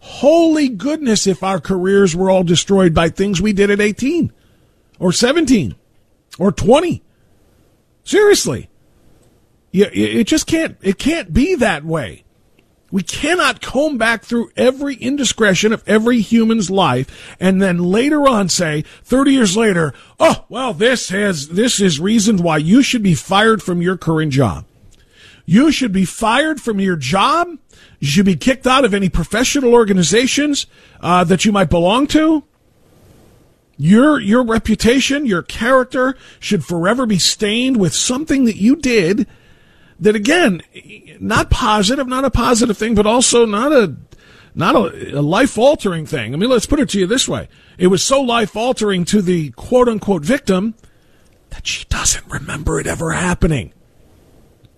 Holy 0.01 0.71
goodness, 0.71 1.27
if 1.27 1.43
our 1.43 1.61
careers 1.61 2.17
were 2.17 2.31
all 2.31 2.43
destroyed 2.43 2.95
by 2.95 3.11
things 3.11 3.41
we 3.41 3.53
did 3.53 3.71
at 3.71 3.81
18 3.81 4.33
or 4.99 5.13
17 5.13 5.77
or 6.39 6.51
20. 6.51 7.03
Seriously. 8.03 8.71
it 9.73 10.25
just 10.25 10.47
can't, 10.47 10.79
it 10.81 10.99
can't 10.99 11.35
be 11.35 11.55
that 11.57 11.85
way. 11.85 12.25
We 12.91 13.03
cannot 13.03 13.61
comb 13.61 13.99
back 13.99 14.25
through 14.25 14.51
every 14.57 14.97
indiscretion 14.97 15.73
of 15.73 15.85
every 15.87 16.21
human's 16.21 16.71
life 16.71 17.37
and 17.39 17.63
then 17.63 17.79
later 17.79 18.29
on 18.29 18.49
say, 18.49 18.83
30 19.05 19.33
years 19.33 19.57
later, 19.57 19.95
oh, 20.19 20.45
well, 20.49 20.75
this 20.75 21.11
has, 21.11 21.51
this 21.51 21.81
is 21.81 22.01
reasons 22.01 22.43
why 22.43 22.57
you 22.59 22.83
should 22.83 23.03
be 23.03 23.15
fired 23.15 23.63
from 23.63 23.81
your 23.81 23.97
current 23.97 24.33
job. 24.33 24.65
You 25.47 25.73
should 25.73 25.93
be 25.93 26.05
fired 26.05 26.61
from 26.61 26.81
your 26.81 26.97
job. 26.97 27.59
You 27.99 28.09
should 28.09 28.27
be 28.27 28.37
kicked 28.37 28.67
out 28.67 28.85
of 28.85 28.95
any 28.95 29.09
professional 29.09 29.75
organizations 29.75 30.67
uh, 31.01 31.25
that 31.25 31.45
you 31.45 31.53
might 31.53 31.71
belong 31.71 32.07
to. 32.09 32.45
Your 33.77 34.21
your 34.21 34.45
reputation, 34.45 35.25
your 35.25 35.43
character 35.43 36.15
should 36.39 36.65
forever 36.65 37.07
be 37.07 37.19
stained 37.19 37.79
with 37.79 37.95
something 37.95 38.45
that 38.45 38.57
you 38.57 38.77
did 38.77 39.27
that 40.01 40.17
again, 40.17 40.63
not 41.21 41.51
positive, 41.51 42.09
not 42.09 42.25
a 42.25 42.31
positive 42.31 42.77
thing, 42.77 42.95
but 42.95 43.07
also 43.07 43.45
not 43.45 43.73
a 43.73 43.97
not 44.55 44.75
a, 44.75 45.19
a 45.19 45.23
life 45.23 45.57
altering 45.57 46.07
thing. 46.07 46.35
I 46.35 46.37
mean, 46.37 46.51
let's 46.51 46.67
put 46.67 46.81
it 46.81 46.89
to 46.91 46.99
you 46.99 47.07
this 47.07 47.29
way: 47.29 47.49
it 47.79 47.89
was 47.89 48.03
so 48.03 48.21
life 48.21 48.57
altering 48.57 49.05
to 49.07 49.23
the 49.23 49.51
quote 49.51 49.89
unquote 49.89 50.25
victim 50.25 50.75
that 51.51 51.67
she 51.67 51.85
doesn't 51.87 52.27
remember 52.27 52.81
it 52.81 52.87
ever 52.87 53.13
happening. 53.13 53.73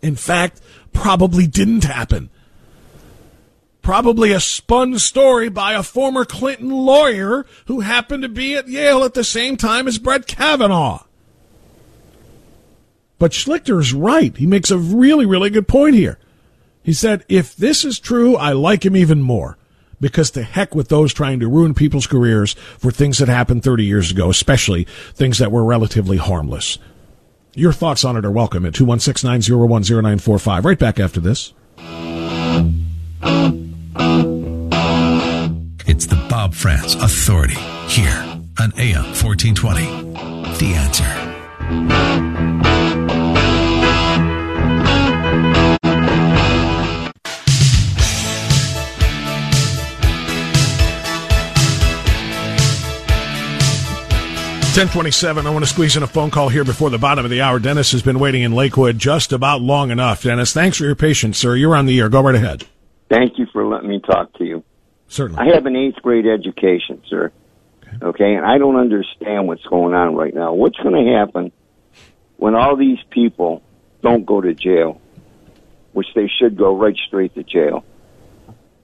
In 0.03 0.17
fact, 0.17 0.61
probably 0.93 1.47
didn't 1.47 1.85
happen. 1.85 2.31
Probably 3.83 4.33
a 4.33 4.41
spun 4.41 4.99
story 4.99 5.49
by 5.49 5.73
a 5.73 5.83
former 5.83 6.25
Clinton 6.25 6.71
lawyer 6.71 7.47
who 7.67 7.81
happened 7.81 8.23
to 8.23 8.29
be 8.29 8.55
at 8.55 8.69
Yale 8.69 9.03
at 9.03 9.15
the 9.15 9.25
same 9.25 9.57
time 9.57 9.89
as 9.89 9.99
Brett 9.99 10.27
Kavanaugh. 10.27 11.05
But 13.23 13.31
Schlichter's 13.31 13.95
right. 13.95 14.37
He 14.37 14.49
makes 14.49 14.73
a 14.73 14.79
really, 14.79 15.25
really 15.27 15.49
good 15.49 15.69
point 15.69 15.95
here. 15.95 16.19
He 16.83 16.93
said, 16.93 17.25
if 17.29 17.55
this 17.55 17.85
is 17.85 18.01
true, 18.01 18.35
I 18.35 18.51
like 18.51 18.85
him 18.85 18.97
even 18.97 19.23
more. 19.23 19.57
Because 20.01 20.33
to 20.33 20.43
heck 20.43 20.75
with 20.75 20.89
those 20.89 21.15
trying 21.15 21.39
to 21.39 21.47
ruin 21.47 21.73
people's 21.73 22.09
careers 22.09 22.55
for 22.81 22.91
things 22.91 23.19
that 23.19 23.29
happened 23.29 23.63
30 23.63 23.85
years 23.85 24.11
ago, 24.11 24.29
especially 24.29 24.89
things 25.15 25.39
that 25.39 25.53
were 25.53 25.63
relatively 25.63 26.17
harmless. 26.17 26.81
Your 27.55 27.73
thoughts 27.73 28.05
on 28.05 28.17
it 28.17 28.25
are 28.25 28.31
welcome 28.33 28.67
at 28.67 28.75
216 28.75 29.29
901 29.29 29.83
0945. 29.83 30.65
Right 30.65 30.79
back 30.81 30.99
after 30.99 31.21
this. 31.21 31.53
It's 35.87 36.07
the 36.07 36.27
Bob 36.29 36.55
Frantz 36.55 36.97
Authority 36.97 37.55
here 37.87 38.19
on 38.59 38.73
AM 38.77 39.05
1420. 39.15 39.87
The 40.59 40.75
answer. 40.75 42.32
1027. 54.73 55.47
I 55.47 55.51
want 55.51 55.67
to 55.67 55.71
squeeze 55.71 55.99
in 55.99 56.03
a 56.03 56.07
phone 56.07 56.31
call 56.31 56.49
here 56.49 56.65
before 56.65 56.89
the 56.89 56.97
bottom 56.97 57.27
of 57.27 57.31
the 57.31 57.43
hour. 57.43 57.59
Dennis 57.59 57.93
has 57.93 58.01
been 58.01 58.19
waiting 58.19 58.41
in 58.41 58.53
Lakewood 58.53 58.99
just 58.99 59.31
about 59.31 59.61
long 59.61 59.91
enough. 59.91 60.23
Dennis, 60.23 60.55
thanks 60.55 60.79
for 60.79 60.85
your 60.85 60.95
patience, 60.95 61.37
sir. 61.37 61.55
You're 61.55 61.77
on 61.77 61.85
the 61.85 62.01
air. 62.01 62.09
Go 62.09 62.23
right 62.23 62.35
ahead. 62.35 62.65
Thank 63.11 63.39
you 63.39 63.45
for 63.53 63.67
letting 63.67 63.91
me 63.91 64.01
talk 64.01 64.33
to 64.39 64.45
you. 64.47 64.65
Certainly. 65.09 65.43
I 65.43 65.55
have 65.55 65.67
an 65.67 65.77
eighth 65.77 65.97
grade 65.97 66.25
education, 66.27 67.03
sir. 67.07 67.31
Okay. 67.83 68.07
okay, 68.07 68.35
and 68.35 68.47
I 68.47 68.57
don't 68.57 68.77
understand 68.77 69.47
what's 69.47 69.65
going 69.65 69.93
on 69.93 70.15
right 70.15 70.35
now. 70.35 70.55
What's 70.55 70.79
going 70.79 71.05
to 71.05 71.19
happen 71.19 71.53
when 72.39 72.55
all 72.55 72.75
these 72.75 73.01
people 73.11 73.63
don't 74.01 74.25
go 74.25 74.41
to 74.41 74.55
jail, 74.55 75.03
which 75.93 76.07
they 76.15 76.31
should 76.41 76.57
go 76.57 76.75
right 76.79 76.97
straight 77.07 77.35
to 77.35 77.43
jail? 77.43 77.85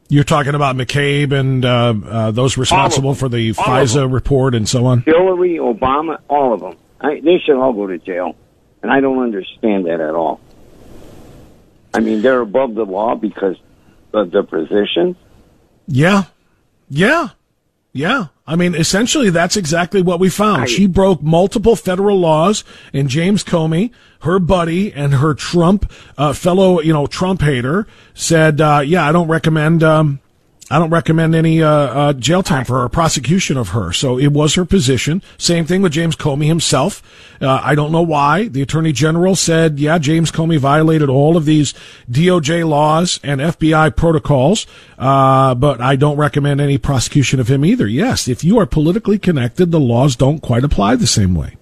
You're 0.09 0.25
talking 0.25 0.55
about 0.55 0.75
McCabe 0.77 1.33
and 1.33 1.65
uh, 1.65 1.95
uh, 2.05 2.31
those 2.31 2.57
responsible 2.57 3.15
for 3.15 3.29
the 3.29 3.55
all 3.59 3.65
FISA 3.65 4.11
report 4.11 4.55
and 4.55 4.67
so 4.69 4.87
on? 4.87 5.03
Hillary, 5.03 5.57
Obama, 5.57 6.19
all 6.29 6.55
of 6.55 6.61
them. 6.61 6.77
I, 7.01 7.21
they 7.21 7.39
should 7.45 7.61
all 7.61 7.73
go 7.75 7.87
to 7.87 7.99
jail. 7.99 8.35
And 8.83 8.91
I 8.91 9.01
don't 9.01 9.23
understand 9.23 9.87
that 9.87 10.01
at 10.01 10.15
all. 10.15 10.41
I 11.93 12.01
mean, 12.01 12.23
they're 12.23 12.41
above 12.41 12.75
the 12.75 12.85
law 12.85 13.17
because 13.17 13.57
of 14.13 14.31
their 14.31 14.45
position. 14.45 15.17
Yeah. 15.87 16.25
Yeah. 16.89 17.29
Yeah. 17.99 18.27
I 18.47 18.55
mean, 18.57 18.75
essentially, 18.75 19.29
that's 19.31 19.57
exactly 19.57 20.01
what 20.03 20.21
we 20.21 20.29
found. 20.31 20.63
I- 20.63 20.67
she 20.67 20.87
broke 20.87 21.23
multiple 21.23 21.75
federal 21.77 22.19
laws, 22.19 22.63
and 22.93 23.09
James 23.09 23.43
Comey, 23.45 23.91
her 24.21 24.39
buddy 24.39 24.93
and 24.93 25.15
her 25.15 25.35
Trump 25.35 25.91
uh, 26.17 26.33
fellow, 26.33 26.81
you 26.81 26.93
know, 26.93 27.07
Trump 27.07 27.43
hater, 27.43 27.87
said, 28.15 28.61
uh, 28.61 28.83
"Yeah, 28.85 29.07
I 29.07 29.13
don't 29.13 29.29
recommend." 29.29 29.83
Um, 29.83 30.21
I 30.71 30.79
don't 30.79 30.91
recommend 30.91 31.35
any 31.35 31.63
uh, 31.63 31.69
uh, 31.71 32.13
jail 32.13 32.43
time 32.43 32.67
for 32.67 32.81
her, 32.81 32.89
prosecution 32.91 33.57
of 33.57 33.71
her. 33.71 33.93
So 33.93 34.19
it 34.19 34.29
was 34.29 34.55
her 34.55 34.67
position. 34.67 35.23
Same 35.39 35.65
thing 35.65 35.81
with 35.81 35.93
James 35.93 36.15
Comey 36.15 36.47
himself. 36.47 37.03
Uh, 37.41 37.61
I 37.63 37.75
don't 37.75 37.91
know 37.91 38.03
why. 38.03 38.49
The 38.49 38.61
Attorney 38.61 38.93
General 38.93 39.35
said, 39.35 39.79
yeah, 39.79 39.97
James 39.97 40.31
Comey 40.31 40.59
violated 40.59 41.09
all 41.09 41.39
of 41.39 41.47
these 41.47 41.73
DOJ 42.11 42.69
laws 42.69 43.19
and 43.23 43.41
FBI 43.41 43.97
protocols, 43.97 44.67
uh, 44.99 45.55
but 45.55 45.81
I 45.81 45.97
don't 45.97 46.19
recommend 46.19 46.61
any 46.61 46.77
prosecution 46.77 47.41
of 47.41 47.49
him 47.49 47.65
either. 47.65 47.87
Yes, 47.87 48.29
if 48.29 48.45
you 48.45 48.59
are 48.59 48.67
politically 48.67 49.19
connected, 49.19 49.71
the 49.71 49.81
laws 49.81 50.17
don't 50.17 50.41
quite 50.41 50.65
apply 50.65 50.97
the 50.97 51.07
same 51.07 51.35
way. 51.35 51.57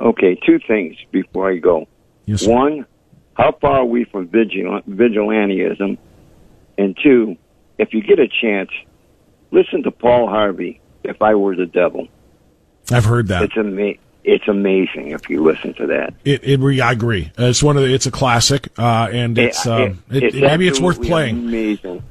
Okay, 0.00 0.38
two 0.46 0.60
things 0.68 0.96
before 1.10 1.50
I 1.50 1.56
go. 1.56 1.88
Yes. 2.26 2.46
One, 2.46 2.86
how 3.34 3.52
far 3.60 3.78
are 3.78 3.84
we 3.84 4.04
from 4.04 4.28
vigil- 4.28 4.82
vigilantism? 4.88 5.98
And 6.76 6.96
two, 7.02 7.36
if 7.78 7.92
you 7.94 8.02
get 8.02 8.18
a 8.18 8.28
chance, 8.28 8.70
listen 9.50 9.82
to 9.84 9.90
Paul 9.90 10.28
Harvey. 10.28 10.80
If 11.04 11.22
I 11.22 11.34
were 11.36 11.54
the 11.56 11.66
devil, 11.66 12.08
I've 12.90 13.04
heard 13.04 13.28
that. 13.28 13.42
it's 13.44 13.56
ama- 13.56 13.94
It's 14.24 14.46
amazing 14.48 15.12
if 15.12 15.30
you 15.30 15.42
listen 15.42 15.72
to 15.74 15.86
that. 15.86 16.14
It, 16.24 16.42
it, 16.44 16.80
I 16.82 16.92
agree. 16.92 17.30
Uh, 17.38 17.44
It's 17.44 17.62
one 17.62 17.76
of 17.76 17.82
the, 17.84 17.94
it's 17.94 18.06
a 18.06 18.10
classic, 18.10 18.68
uh, 18.78 19.08
and 19.10 19.38
it's, 19.38 19.64
It- 19.64 19.70
um, 19.72 20.02
it, 20.10 20.22
it's 20.24 20.36
it- 20.36 20.42
maybe 20.42 20.66
it's 20.68 20.80
worth 20.80 21.00
playing. 21.00 21.38
Amazing. 21.38 22.02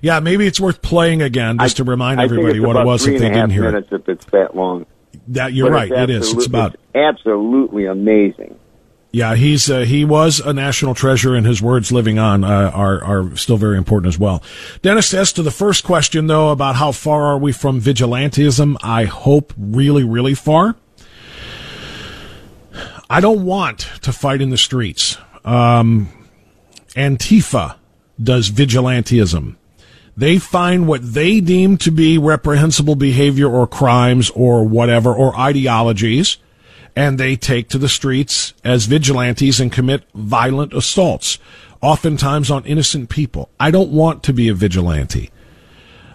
Yeah, 0.00 0.18
maybe 0.18 0.46
it's 0.48 0.58
worth 0.58 0.82
playing 0.82 1.22
again 1.22 1.58
just 1.58 1.76
to 1.76 1.84
remind 1.84 2.20
I 2.20 2.24
everybody 2.24 2.58
what 2.58 2.74
it 2.74 2.84
was 2.84 3.06
if 3.06 3.20
they 3.20 3.26
and 3.26 3.36
a 3.36 3.38
half 3.38 3.48
didn't 3.48 3.50
hear 3.52 3.62
it. 3.68 3.72
minutes 3.72 3.88
if 3.92 4.08
it's 4.08 4.24
that 4.26 4.56
long. 4.56 4.86
That 5.28 5.52
you're 5.52 5.68
But 5.70 5.90
right. 5.90 5.92
It 5.92 6.10
is. 6.10 6.32
It's 6.32 6.46
about 6.46 6.74
it's 6.74 6.82
absolutely 6.96 7.86
amazing. 7.86 8.58
Yeah. 9.12 9.34
He's 9.34 9.70
uh, 9.70 9.80
he 9.80 10.04
was 10.04 10.40
a 10.40 10.52
national 10.52 10.94
treasure, 10.94 11.34
and 11.34 11.46
his 11.46 11.62
words 11.62 11.92
living 11.92 12.18
on 12.18 12.42
uh, 12.44 12.70
are 12.74 13.04
are 13.04 13.36
still 13.36 13.56
very 13.56 13.76
important 13.76 14.12
as 14.12 14.18
well. 14.18 14.42
Dennis, 14.82 15.14
as 15.14 15.32
to 15.34 15.42
the 15.42 15.50
first 15.50 15.84
question 15.84 16.26
though 16.26 16.50
about 16.50 16.76
how 16.76 16.92
far 16.92 17.26
are 17.26 17.38
we 17.38 17.52
from 17.52 17.80
vigilantism, 17.80 18.76
I 18.82 19.04
hope 19.04 19.52
really 19.56 20.04
really 20.04 20.34
far. 20.34 20.76
I 23.08 23.20
don't 23.20 23.44
want 23.44 23.80
to 24.02 24.12
fight 24.12 24.40
in 24.40 24.48
the 24.48 24.56
streets. 24.56 25.18
Um, 25.44 26.08
Antifa 26.94 27.76
does 28.22 28.50
vigilantism. 28.50 29.56
They 30.16 30.38
find 30.38 30.86
what 30.86 31.14
they 31.14 31.40
deem 31.40 31.78
to 31.78 31.90
be 31.90 32.18
reprehensible 32.18 32.96
behavior 32.96 33.48
or 33.48 33.66
crimes 33.66 34.30
or 34.30 34.64
whatever 34.64 35.12
or 35.12 35.38
ideologies, 35.38 36.36
and 36.94 37.18
they 37.18 37.36
take 37.36 37.68
to 37.68 37.78
the 37.78 37.88
streets 37.88 38.52
as 38.64 38.86
vigilantes 38.86 39.60
and 39.60 39.72
commit 39.72 40.04
violent 40.14 40.72
assaults, 40.72 41.38
oftentimes 41.80 42.50
on 42.50 42.64
innocent 42.64 43.08
people. 43.08 43.50
I 43.58 43.70
don't 43.70 43.90
want 43.90 44.22
to 44.24 44.32
be 44.32 44.48
a 44.48 44.54
vigilante. 44.54 45.30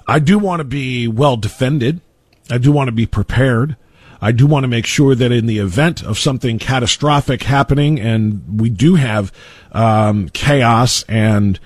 I 0.07 0.19
do 0.19 0.39
want 0.39 0.61
to 0.61 0.63
be 0.63 1.07
well 1.07 1.35
defended. 1.35 2.01
I 2.49 2.57
do 2.57 2.71
want 2.71 2.87
to 2.87 2.93
be 2.93 3.05
prepared. 3.05 3.75
I 4.21 4.31
do 4.31 4.47
want 4.47 4.63
to 4.63 4.67
make 4.67 4.85
sure 4.85 5.13
that 5.13 5.31
in 5.31 5.45
the 5.45 5.59
event 5.59 6.03
of 6.03 6.17
something 6.17 6.57
catastrophic 6.59 7.43
happening, 7.43 7.99
and 7.99 8.59
we 8.59 8.69
do 8.69 8.95
have 8.95 9.31
um, 9.73 10.29
chaos 10.29 11.03
and 11.03 11.59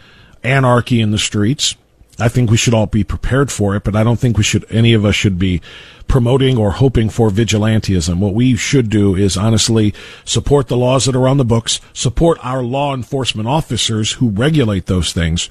anarchy 0.44 1.02
in 1.02 1.12
the 1.12 1.18
streets, 1.18 1.76
I 2.22 2.30
think 2.30 2.50
we 2.50 2.58
should 2.58 2.74
all 2.74 2.86
be 2.86 3.04
prepared 3.04 3.52
for 3.52 3.76
it. 3.76 3.84
But 3.84 3.96
I 3.96 4.04
don't 4.04 4.20
think 4.20 4.38
we 4.38 4.44
should. 4.44 4.66
Any 4.70 4.94
of 4.94 5.04
us 5.06 5.16
should 5.16 5.40
be 5.40 5.62
promoting 6.08 6.58
or 6.58 6.72
hoping 6.72 7.10
for 7.10 7.30
vigilantism. 7.30 8.20
What 8.20 8.34
we 8.34 8.56
should 8.56 8.90
do 8.90 9.16
is 9.16 9.38
honestly 9.38 9.94
support 10.26 10.68
the 10.68 10.78
laws 10.78 11.06
that 11.06 11.16
are 11.16 11.28
on 11.28 11.38
the 11.38 11.46
books, 11.46 11.80
support 11.94 12.38
our 12.44 12.62
law 12.62 12.94
enforcement 12.94 13.48
officers 13.48 14.14
who 14.14 14.30
regulate 14.30 14.86
those 14.86 15.14
things 15.14 15.50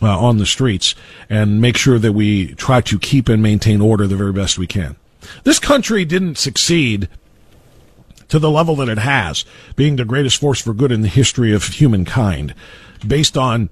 uh, 0.00 0.18
on 0.18 0.38
the 0.38 0.46
streets 0.46 0.94
and 1.28 1.60
make 1.60 1.76
sure 1.76 1.98
that 1.98 2.12
we 2.12 2.54
try 2.54 2.80
to 2.82 2.98
keep 2.98 3.28
and 3.28 3.42
maintain 3.42 3.80
order 3.80 4.06
the 4.06 4.16
very 4.16 4.32
best 4.32 4.58
we 4.58 4.66
can. 4.66 4.96
This 5.44 5.58
country 5.58 6.04
didn't 6.04 6.38
succeed 6.38 7.08
to 8.28 8.38
the 8.38 8.50
level 8.50 8.76
that 8.76 8.88
it 8.88 8.98
has, 8.98 9.44
being 9.76 9.96
the 9.96 10.04
greatest 10.04 10.40
force 10.40 10.60
for 10.60 10.74
good 10.74 10.92
in 10.92 11.02
the 11.02 11.08
history 11.08 11.52
of 11.52 11.64
humankind, 11.64 12.54
based 13.06 13.36
on 13.36 13.70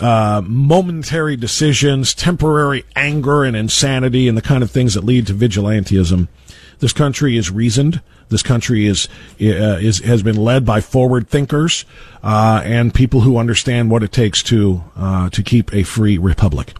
uh, 0.00 0.42
momentary 0.44 1.36
decisions, 1.36 2.14
temporary 2.14 2.84
anger 2.96 3.44
and 3.44 3.56
insanity, 3.56 4.28
and 4.28 4.36
the 4.36 4.42
kind 4.42 4.62
of 4.62 4.70
things 4.70 4.94
that 4.94 5.04
lead 5.04 5.26
to 5.26 5.34
vigilantism. 5.34 6.28
This 6.78 6.92
country 6.92 7.36
is 7.36 7.50
reasoned. 7.50 8.00
This 8.28 8.42
country 8.42 8.86
is 8.86 9.08
uh, 9.40 9.78
is 9.80 9.98
has 10.00 10.22
been 10.22 10.36
led 10.36 10.64
by 10.64 10.80
forward 10.80 11.28
thinkers 11.28 11.84
uh, 12.22 12.62
and 12.64 12.94
people 12.94 13.20
who 13.20 13.36
understand 13.36 13.90
what 13.90 14.02
it 14.02 14.12
takes 14.12 14.42
to 14.44 14.84
uh, 14.96 15.30
to 15.30 15.42
keep 15.42 15.72
a 15.74 15.82
free 15.82 16.16
republic. 16.16 16.72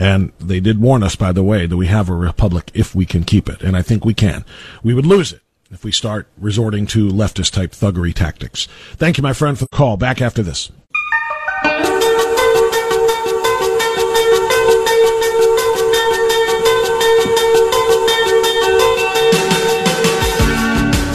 And 0.00 0.32
they 0.40 0.58
did 0.58 0.80
warn 0.80 1.02
us, 1.02 1.14
by 1.14 1.30
the 1.30 1.44
way, 1.44 1.66
that 1.66 1.76
we 1.76 1.86
have 1.86 2.08
a 2.08 2.14
republic 2.14 2.70
if 2.74 2.94
we 2.94 3.06
can 3.06 3.22
keep 3.22 3.48
it, 3.48 3.62
and 3.62 3.76
I 3.76 3.82
think 3.82 4.04
we 4.04 4.14
can. 4.14 4.44
We 4.82 4.94
would 4.94 5.06
lose 5.06 5.32
it 5.32 5.42
if 5.70 5.84
we 5.84 5.92
start 5.92 6.26
resorting 6.36 6.86
to 6.88 7.08
leftist 7.08 7.52
type 7.52 7.72
thuggery 7.72 8.12
tactics. 8.12 8.66
Thank 8.96 9.18
you, 9.18 9.22
my 9.22 9.32
friend, 9.32 9.58
for 9.58 9.66
the 9.66 9.76
call. 9.76 9.96
Back 9.96 10.20
after 10.20 10.42
this. 10.42 10.72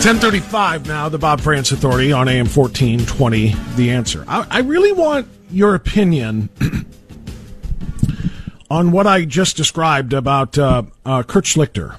Ten 0.01 0.19
thirty-five 0.19 0.87
now. 0.87 1.09
The 1.09 1.17
Bob 1.17 1.41
Frantz 1.41 1.71
Authority 1.71 2.13
on 2.13 2.29
AM 2.29 2.45
fourteen 2.45 3.05
twenty. 3.05 3.55
The 3.75 3.91
answer. 3.91 4.23
I, 4.27 4.45
I 4.49 4.59
really 4.59 4.93
want 4.93 5.27
your 5.49 5.75
opinion 5.75 6.49
on 8.69 8.91
what 8.91 9.07
I 9.07 9.25
just 9.25 9.57
described 9.57 10.13
about 10.13 10.57
uh, 10.57 10.83
uh, 11.05 11.23
Kurt 11.23 11.45
Schlichter. 11.45 11.97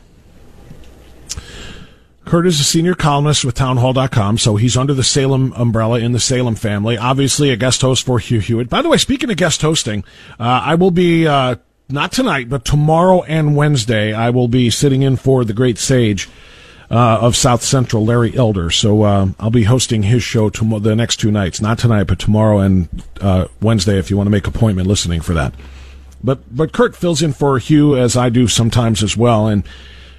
Kurt 2.24 2.46
is 2.46 2.61
a 2.61 2.64
senior 2.64 2.94
columnist 2.94 3.44
with 3.44 3.56
townhall.com, 3.56 4.38
so 4.38 4.56
he's 4.56 4.76
under 4.76 4.94
the 4.94 5.02
Salem 5.02 5.52
umbrella 5.54 5.98
in 5.98 6.12
the 6.12 6.20
Salem 6.20 6.54
family. 6.54 6.96
Obviously, 6.96 7.50
a 7.50 7.56
guest 7.56 7.80
host 7.80 8.04
for 8.04 8.18
Hugh 8.18 8.40
Hewitt. 8.40 8.68
By 8.68 8.80
the 8.80 8.88
way, 8.88 8.98
speaking 8.98 9.30
of 9.30 9.37
guest 9.37 9.62
hosting, 9.62 10.04
uh, 10.38 10.62
I 10.64 10.76
will 10.76 10.90
be, 10.90 11.26
uh, 11.26 11.56
not 11.88 12.12
tonight, 12.12 12.50
but 12.50 12.66
tomorrow 12.66 13.22
and 13.22 13.56
Wednesday, 13.56 14.12
I 14.12 14.30
will 14.30 14.48
be 14.48 14.68
sitting 14.68 15.02
in 15.02 15.16
for 15.16 15.44
the 15.44 15.54
great 15.54 15.78
sage 15.78 16.28
uh, 16.90 17.18
of 17.20 17.37
South 17.37 17.62
Central, 17.62 18.05
Larry 18.05 18.37
Elder. 18.37 18.70
So 18.70 19.03
uh, 19.03 19.29
I'll 19.38 19.51
be 19.51 19.64
hosting 19.64 20.05
his 20.05 20.22
show 20.22 20.48
tom- 20.51 20.83
the 20.83 20.96
next 20.96 21.16
two 21.16 21.31
nights, 21.31 21.61
not 21.61 21.79
tonight, 21.79 22.05
but 22.05 22.18
tomorrow 22.18 22.59
and 22.59 22.88
uh, 23.20 23.46
Wednesday. 23.61 23.98
If 23.98 24.11
you 24.11 24.16
want 24.16 24.27
to 24.27 24.33
make 24.33 24.46
appointment, 24.46 24.88
listening 24.88 25.20
for 25.20 25.35
that. 25.35 25.55
But 26.22 26.55
but 26.55 26.72
Kurt 26.72 26.96
fills 26.96 27.22
in 27.22 27.33
for 27.33 27.59
Hugh 27.59 27.96
as 27.96 28.16
I 28.16 28.29
do 28.29 28.48
sometimes 28.48 29.03
as 29.03 29.16
well. 29.16 29.46
And 29.46 29.64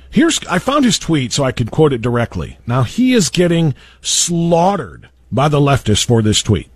here's 0.10 0.40
I 0.48 0.60
found 0.60 0.86
his 0.86 1.00
tweet 1.00 1.34
so 1.34 1.44
I 1.44 1.52
could 1.52 1.72
quote 1.72 1.94
it 1.94 2.02
directly. 2.02 2.58
Now 2.66 2.84
he 2.84 3.14
is 3.14 3.30
getting 3.30 3.76
slaughtered 4.02 5.10
by 5.32 5.48
the 5.48 5.60
leftists 5.60 6.06
for 6.06 6.22
this 6.22 6.42
tweet. 6.42 6.70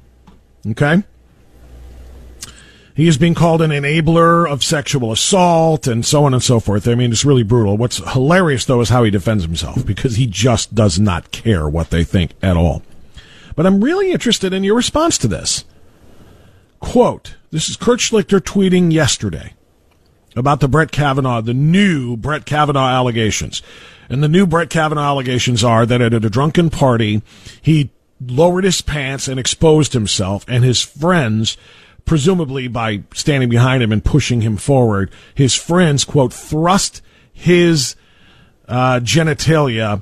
Okay. 0.67 1.03
He 2.95 3.07
is 3.07 3.17
being 3.17 3.33
called 3.33 3.61
an 3.61 3.71
enabler 3.71 4.47
of 4.47 4.63
sexual 4.63 5.11
assault 5.11 5.87
and 5.87 6.05
so 6.05 6.25
on 6.25 6.33
and 6.33 6.43
so 6.43 6.59
forth. 6.59 6.87
I 6.87 6.93
mean, 6.93 7.11
it's 7.11 7.25
really 7.25 7.43
brutal. 7.43 7.75
What's 7.75 7.97
hilarious, 8.13 8.65
though, 8.65 8.81
is 8.81 8.89
how 8.89 9.03
he 9.03 9.09
defends 9.09 9.43
himself 9.43 9.83
because 9.85 10.17
he 10.17 10.27
just 10.27 10.75
does 10.75 10.99
not 10.99 11.31
care 11.31 11.67
what 11.67 11.89
they 11.89 12.03
think 12.03 12.33
at 12.43 12.55
all. 12.55 12.83
But 13.55 13.65
I'm 13.65 13.83
really 13.83 14.11
interested 14.11 14.53
in 14.53 14.63
your 14.63 14.75
response 14.75 15.17
to 15.19 15.27
this. 15.27 15.65
Quote, 16.79 17.35
this 17.49 17.69
is 17.69 17.77
Kurt 17.77 17.99
Schlichter 17.99 18.39
tweeting 18.39 18.91
yesterday 18.91 19.53
about 20.35 20.59
the 20.59 20.67
Brett 20.67 20.91
Kavanaugh, 20.91 21.41
the 21.41 21.53
new 21.53 22.17
Brett 22.17 22.45
Kavanaugh 22.45 22.89
allegations. 22.89 23.63
And 24.09 24.21
the 24.21 24.27
new 24.27 24.45
Brett 24.45 24.69
Kavanaugh 24.69 25.01
allegations 25.01 25.63
are 25.63 25.85
that 25.85 26.01
at 26.01 26.13
a 26.13 26.29
drunken 26.29 26.69
party, 26.69 27.23
he 27.61 27.89
lowered 28.19 28.63
his 28.63 28.81
pants 28.81 29.27
and 29.27 29.39
exposed 29.39 29.93
himself, 29.93 30.45
and 30.47 30.63
his 30.63 30.81
friends, 30.81 31.57
presumably 32.05 32.67
by 32.67 33.03
standing 33.13 33.49
behind 33.49 33.83
him 33.83 33.91
and 33.91 34.03
pushing 34.03 34.41
him 34.41 34.57
forward, 34.57 35.11
his 35.33 35.55
friends, 35.55 36.05
quote, 36.05 36.33
thrust 36.33 37.01
his 37.31 37.95
uh, 38.67 38.99
genitalia 39.01 40.01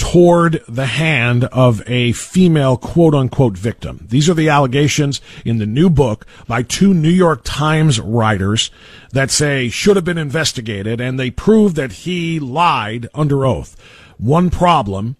toward 0.00 0.62
the 0.66 0.86
hand 0.86 1.44
of 1.44 1.82
a 1.86 2.12
female 2.12 2.76
quote 2.76 3.14
unquote 3.14 3.56
victim. 3.56 4.06
These 4.08 4.30
are 4.30 4.34
the 4.34 4.48
allegations 4.48 5.20
in 5.44 5.58
the 5.58 5.66
new 5.66 5.90
book 5.90 6.26
by 6.46 6.62
two 6.62 6.94
New 6.94 7.10
York 7.10 7.42
Times 7.44 8.00
writers 8.00 8.70
that 9.12 9.30
say 9.30 9.68
should 9.68 9.96
have 9.96 10.04
been 10.04 10.18
investigated 10.18 11.00
and 11.00 11.20
they 11.20 11.30
prove 11.30 11.74
that 11.74 11.92
he 11.92 12.40
lied 12.40 13.08
under 13.14 13.44
oath. 13.44 13.76
One 14.16 14.48
problem 14.48 15.16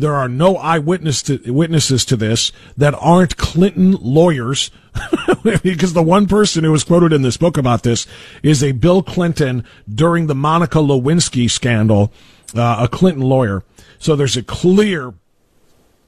There 0.00 0.14
are 0.14 0.28
no 0.28 0.56
eyewitness 0.56 1.22
to, 1.24 1.52
witnesses 1.52 2.06
to 2.06 2.16
this 2.16 2.52
that 2.74 2.94
aren't 2.94 3.36
Clinton 3.36 3.92
lawyers, 4.00 4.70
because 5.62 5.92
the 5.92 6.02
one 6.02 6.26
person 6.26 6.64
who 6.64 6.72
was 6.72 6.84
quoted 6.84 7.12
in 7.12 7.20
this 7.20 7.36
book 7.36 7.58
about 7.58 7.82
this 7.82 8.06
is 8.42 8.64
a 8.64 8.72
Bill 8.72 9.02
Clinton 9.02 9.62
during 9.92 10.26
the 10.26 10.34
Monica 10.34 10.78
Lewinsky 10.78 11.50
scandal, 11.50 12.10
uh, 12.56 12.78
a 12.80 12.88
Clinton 12.88 13.22
lawyer. 13.22 13.62
So 13.98 14.16
there's 14.16 14.38
a 14.38 14.42
clear 14.42 15.12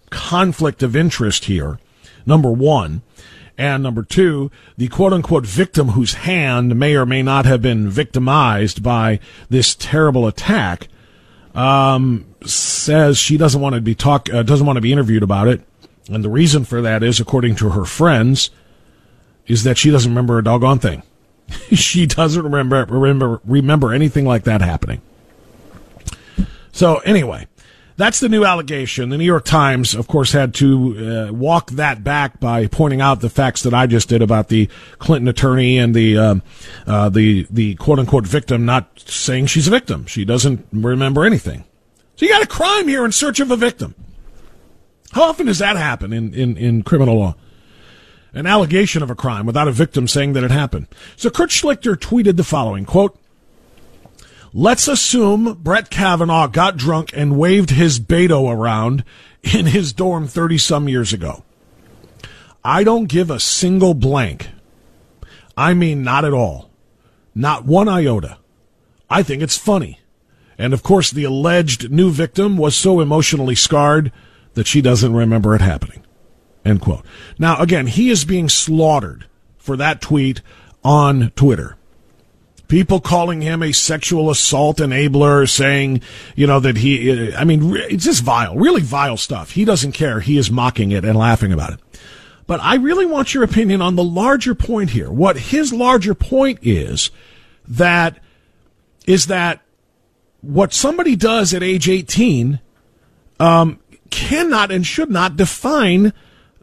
conflict 0.09 0.83
of 0.83 0.97
interest 0.97 1.45
here. 1.45 1.79
Number 2.25 2.51
one. 2.51 3.03
And 3.59 3.83
number 3.83 4.03
two, 4.03 4.51
the 4.79 4.89
quote 4.89 5.13
unquote 5.13 5.45
victim 5.45 5.89
whose 5.89 6.15
hand 6.15 6.77
may 6.77 6.97
or 6.97 7.05
may 7.05 7.23
not 7.23 7.45
have 7.45 7.61
been 7.61 7.91
victimized 7.91 8.83
by 8.83 9.21
this 9.51 9.75
terrible 9.75 10.27
attack 10.27 10.89
um, 11.55 12.27
says 12.45 13.19
she 13.19 13.37
doesn't 13.37 13.61
want 13.61 13.75
to 13.75 13.81
be 13.81 13.95
talk 13.95 14.33
uh, 14.33 14.43
doesn't 14.43 14.67
want 14.67 14.77
to 14.77 14.81
be 14.81 14.93
interviewed 14.93 15.23
about 15.23 15.49
it, 15.49 15.61
and 16.09 16.25
the 16.25 16.31
reason 16.31 16.65
for 16.65 16.83
that 16.83 17.03
is, 17.03 17.21
according 17.21 17.57
to 17.57 17.71
her 17.71 17.85
friends, 17.85 18.51
is 19.47 19.65
that 19.65 19.79
she 19.79 19.91
doesn't 19.91 20.11
remember 20.11 20.39
a 20.39 20.45
doggone 20.45 20.79
thing. 20.79 21.03
she 21.73 22.07
doesn't 22.07 22.43
remember 22.43 22.85
remember 22.87 23.41
remember 23.45 23.93
anything 23.93 24.25
like 24.25 24.45
that 24.45 24.61
happening. 24.61 25.01
So 26.73 26.99
anyway, 26.99 27.47
that's 28.03 28.19
the 28.19 28.29
new 28.29 28.45
allegation. 28.45 29.11
The 29.11 29.17
New 29.17 29.25
York 29.25 29.45
Times, 29.45 29.95
of 29.95 30.09
course, 30.09 30.33
had 30.33 30.55
to 30.55 31.29
uh, 31.29 31.33
walk 31.33 31.71
that 31.71 32.03
back 32.03 32.41
by 32.41 32.67
pointing 32.67 33.01
out 33.01 33.21
the 33.21 33.31
facts 33.31 33.63
that 33.63 33.73
I 33.73 33.87
just 33.87 34.09
did 34.09 34.23
about 34.23 34.49
the 34.49 34.69
Clinton 34.99 35.29
attorney 35.29 35.79
and 35.79 35.95
the 35.95 36.19
uh, 36.19 36.35
uh, 36.85 37.09
the 37.11 37.47
the 37.49 37.77
quote 37.77 38.01
unquote 38.01 38.27
victim 38.27 38.65
not 38.65 38.99
saying 38.99 39.47
she's 39.47 39.69
a 39.69 39.71
victim. 39.71 40.07
She 40.07 40.25
doesn't 40.25 40.67
remember 40.73 41.25
anything. 41.25 41.65
So 42.17 42.27
you 42.27 42.33
got 42.33 42.43
a 42.43 42.49
crime 42.49 42.89
here 42.89 43.05
in 43.05 43.13
search 43.13 43.39
of 43.39 43.53
a 43.53 43.57
victim. 43.57 43.95
How 45.13 45.23
often 45.25 45.47
does 45.47 45.59
that 45.59 45.77
happen 45.77 46.13
in, 46.13 46.35
in, 46.35 46.57
in 46.57 46.83
criminal 46.83 47.19
law? 47.19 47.37
An 48.35 48.47
allegation 48.47 49.03
of 49.03 49.11
a 49.11 49.15
crime 49.15 49.47
without 49.47 49.69
a 49.69 49.73
victim 49.73 50.09
saying 50.09 50.33
that 50.33 50.43
it 50.43 50.51
happened. 50.51 50.89
So 51.17 51.31
Kurt 51.31 51.51
Schlichter 51.51 51.97
tweeted 51.97 52.37
the 52.37 52.45
following 52.45 52.85
quote, 52.85 53.17
Let's 54.55 54.87
assume 54.87 55.55
Brett 55.63 55.89
Kavanaugh 55.89 56.47
got 56.47 56.77
drunk 56.77 57.11
and 57.15 57.39
waved 57.39 57.71
his 57.71 57.99
Beto 57.99 58.53
around 58.53 59.03
in 59.43 59.65
his 59.67 59.95
dorm 59.95 60.29
30 60.29 60.59
some 60.59 60.89
years 60.89 61.15
ago. 61.15 61.43
I 62.63 62.85
don't 62.85 63.09
give 63.09 63.31
a 63.31 63.41
single 63.41 63.95
blank. 63.95 64.51
I 65.57 65.73
mean, 65.73 66.03
not 66.03 66.27
at 66.27 66.35
all. 66.35 66.71
Not 67.35 67.65
one 67.65 67.89
iota. 67.89 68.39
I 69.09 69.23
think 69.23 69.43
it's 69.43 69.57
funny. 69.57 70.01
And 70.59 70.75
of 70.75 70.83
course, 70.83 71.11
the 71.11 71.25
alleged 71.25 71.91
new 71.91 72.11
victim 72.11 72.59
was 72.59 72.77
so 72.77 73.01
emotionally 73.01 73.55
scarred 73.55 74.13
that 74.53 74.67
she 74.67 74.83
doesn't 74.83 75.15
remember 75.15 75.55
it 75.55 75.63
happening. 75.63 76.05
End 76.63 76.83
quote. 76.83 77.07
Now, 77.39 77.59
again, 77.59 77.87
he 77.87 78.11
is 78.11 78.27
being 78.27 78.51
slaughtered 78.51 79.27
for 79.57 79.79
that 79.79 80.03
tweet 80.03 80.43
on 80.85 81.31
Twitter 81.31 81.77
people 82.73 83.01
calling 83.01 83.43
him 83.43 83.63
a 83.63 83.71
sexual 83.71 84.31
assault 84.31 84.79
enabler, 84.79 85.47
saying, 85.47 86.01
you 86.35 86.47
know, 86.47 86.59
that 86.59 86.79
he, 86.79 87.35
I 87.35 87.45
mean, 87.45 87.77
it's 87.77 88.07
just 88.07 88.23
vile, 88.23 88.57
really 88.57 88.81
vile 88.81 89.19
stuff. 89.19 89.51
He 89.51 89.67
doesn't 89.67 89.93
care. 89.93 90.21
He 90.21 90.39
is 90.39 90.51
mocking 90.51 90.91
it 90.91 91.05
and 91.05 91.15
laughing 91.15 91.53
about 91.53 91.75
it. 91.75 91.81
But 92.47 92.61
I 92.61 92.77
really 92.77 93.05
want 93.05 93.35
your 93.35 93.45
opinion 93.45 93.83
on 93.83 93.97
the 93.97 94.03
larger 94.03 94.55
point 94.55 94.89
here. 94.89 95.11
What 95.11 95.37
his 95.37 95.71
larger 95.75 96.15
point 96.15 96.61
is 96.63 97.11
that, 97.69 98.19
is 99.07 99.27
that 99.27 99.61
what 100.41 100.73
somebody 100.73 101.15
does 101.15 101.53
at 101.53 101.63
age 101.63 101.91
18, 101.91 102.59
um, 103.39 103.81
cannot 104.09 104.71
and 104.71 104.87
should 104.87 105.11
not 105.11 105.37
define 105.37 106.15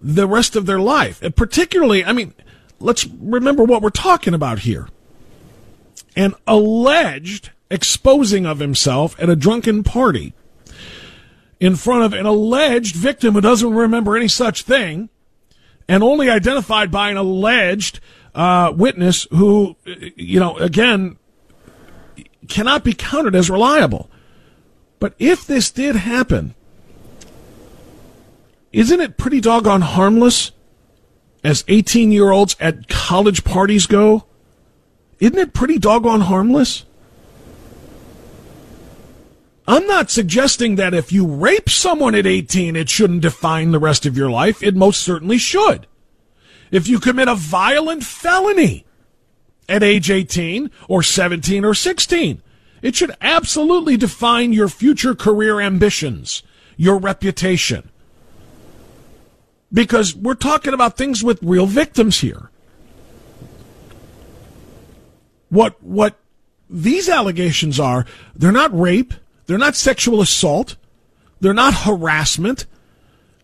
the 0.01 0.25
rest 0.25 0.55
of 0.55 0.65
their 0.65 0.79
life. 0.79 1.21
And 1.21 1.35
particularly, 1.35 2.03
I 2.03 2.13
mean, 2.13 2.33
let's 2.79 3.05
remember 3.05 3.63
what 3.63 3.83
we're 3.83 3.91
talking 3.91 4.33
about 4.33 4.57
here 4.57 4.87
an 6.19 6.35
alleged 6.45 7.49
exposing 7.71 8.45
of 8.45 8.59
himself 8.59 9.15
at 9.21 9.29
a 9.29 9.37
drunken 9.37 9.83
party 9.83 10.33
in 11.61 11.77
front 11.77 12.03
of 12.03 12.11
an 12.11 12.25
alleged 12.25 12.93
victim 12.93 13.35
who 13.35 13.41
doesn't 13.41 13.73
remember 13.73 14.17
any 14.17 14.27
such 14.27 14.63
thing 14.63 15.07
and 15.87 16.03
only 16.03 16.29
identified 16.29 16.91
by 16.91 17.09
an 17.09 17.15
alleged 17.15 18.01
uh, 18.35 18.69
witness 18.75 19.27
who, 19.31 19.77
you 20.17 20.41
know, 20.41 20.57
again, 20.57 21.17
cannot 22.49 22.83
be 22.83 22.91
counted 22.91 23.33
as 23.33 23.49
reliable. 23.49 24.09
But 24.99 25.13
if 25.19 25.47
this 25.47 25.71
did 25.71 25.95
happen, 25.95 26.53
isn't 28.73 28.99
it 28.99 29.17
pretty 29.17 29.39
doggone 29.39 29.81
harmless 29.81 30.51
as 31.45 31.63
18 31.69 32.11
year 32.11 32.31
olds 32.31 32.57
at 32.59 32.89
college 32.89 33.45
parties 33.45 33.85
go? 33.85 34.25
Isn't 35.19 35.37
it 35.37 35.53
pretty 35.53 35.77
doggone 35.77 36.21
harmless? 36.21 36.85
I'm 39.67 39.85
not 39.85 40.09
suggesting 40.09 40.77
that 40.77 40.95
if 40.95 41.11
you 41.11 41.27
rape 41.27 41.69
someone 41.69 42.15
at 42.15 42.25
18, 42.25 42.75
it 42.75 42.89
shouldn't 42.89 43.21
define 43.21 43.71
the 43.71 43.79
rest 43.79 44.05
of 44.05 44.17
your 44.17 44.31
life. 44.31 44.63
It 44.63 44.75
most 44.75 45.01
certainly 45.01 45.37
should. 45.37 45.85
If 46.71 46.87
you 46.87 46.99
commit 46.99 47.27
a 47.27 47.35
violent 47.35 48.03
felony 48.03 48.85
at 49.67 49.83
age 49.83 50.09
18 50.09 50.71
or 50.87 51.03
17 51.03 51.63
or 51.63 51.75
16, 51.75 52.41
it 52.81 52.95
should 52.95 53.15
absolutely 53.21 53.97
define 53.97 54.53
your 54.53 54.69
future 54.69 55.13
career 55.13 55.59
ambitions, 55.59 56.41
your 56.75 56.97
reputation. 56.97 57.91
Because 59.71 60.15
we're 60.15 60.33
talking 60.33 60.73
about 60.73 60.97
things 60.97 61.23
with 61.23 61.43
real 61.43 61.67
victims 61.67 62.21
here 62.21 62.49
what 65.49 65.81
what 65.83 66.19
these 66.69 67.09
allegations 67.09 67.79
are 67.79 68.05
they're 68.35 68.51
not 68.51 68.77
rape 68.77 69.13
they're 69.47 69.57
not 69.57 69.75
sexual 69.75 70.21
assault 70.21 70.75
they're 71.39 71.53
not 71.53 71.73
harassment. 71.73 72.65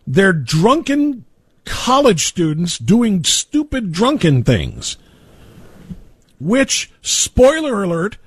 They're 0.06 0.32
drunken 0.32 1.24
college 1.64 2.26
students 2.26 2.78
doing 2.78 3.24
stupid 3.24 3.90
drunken 3.90 4.44
things 4.44 4.96
which 6.38 6.92
spoiler 7.02 7.82
alert 7.82 8.18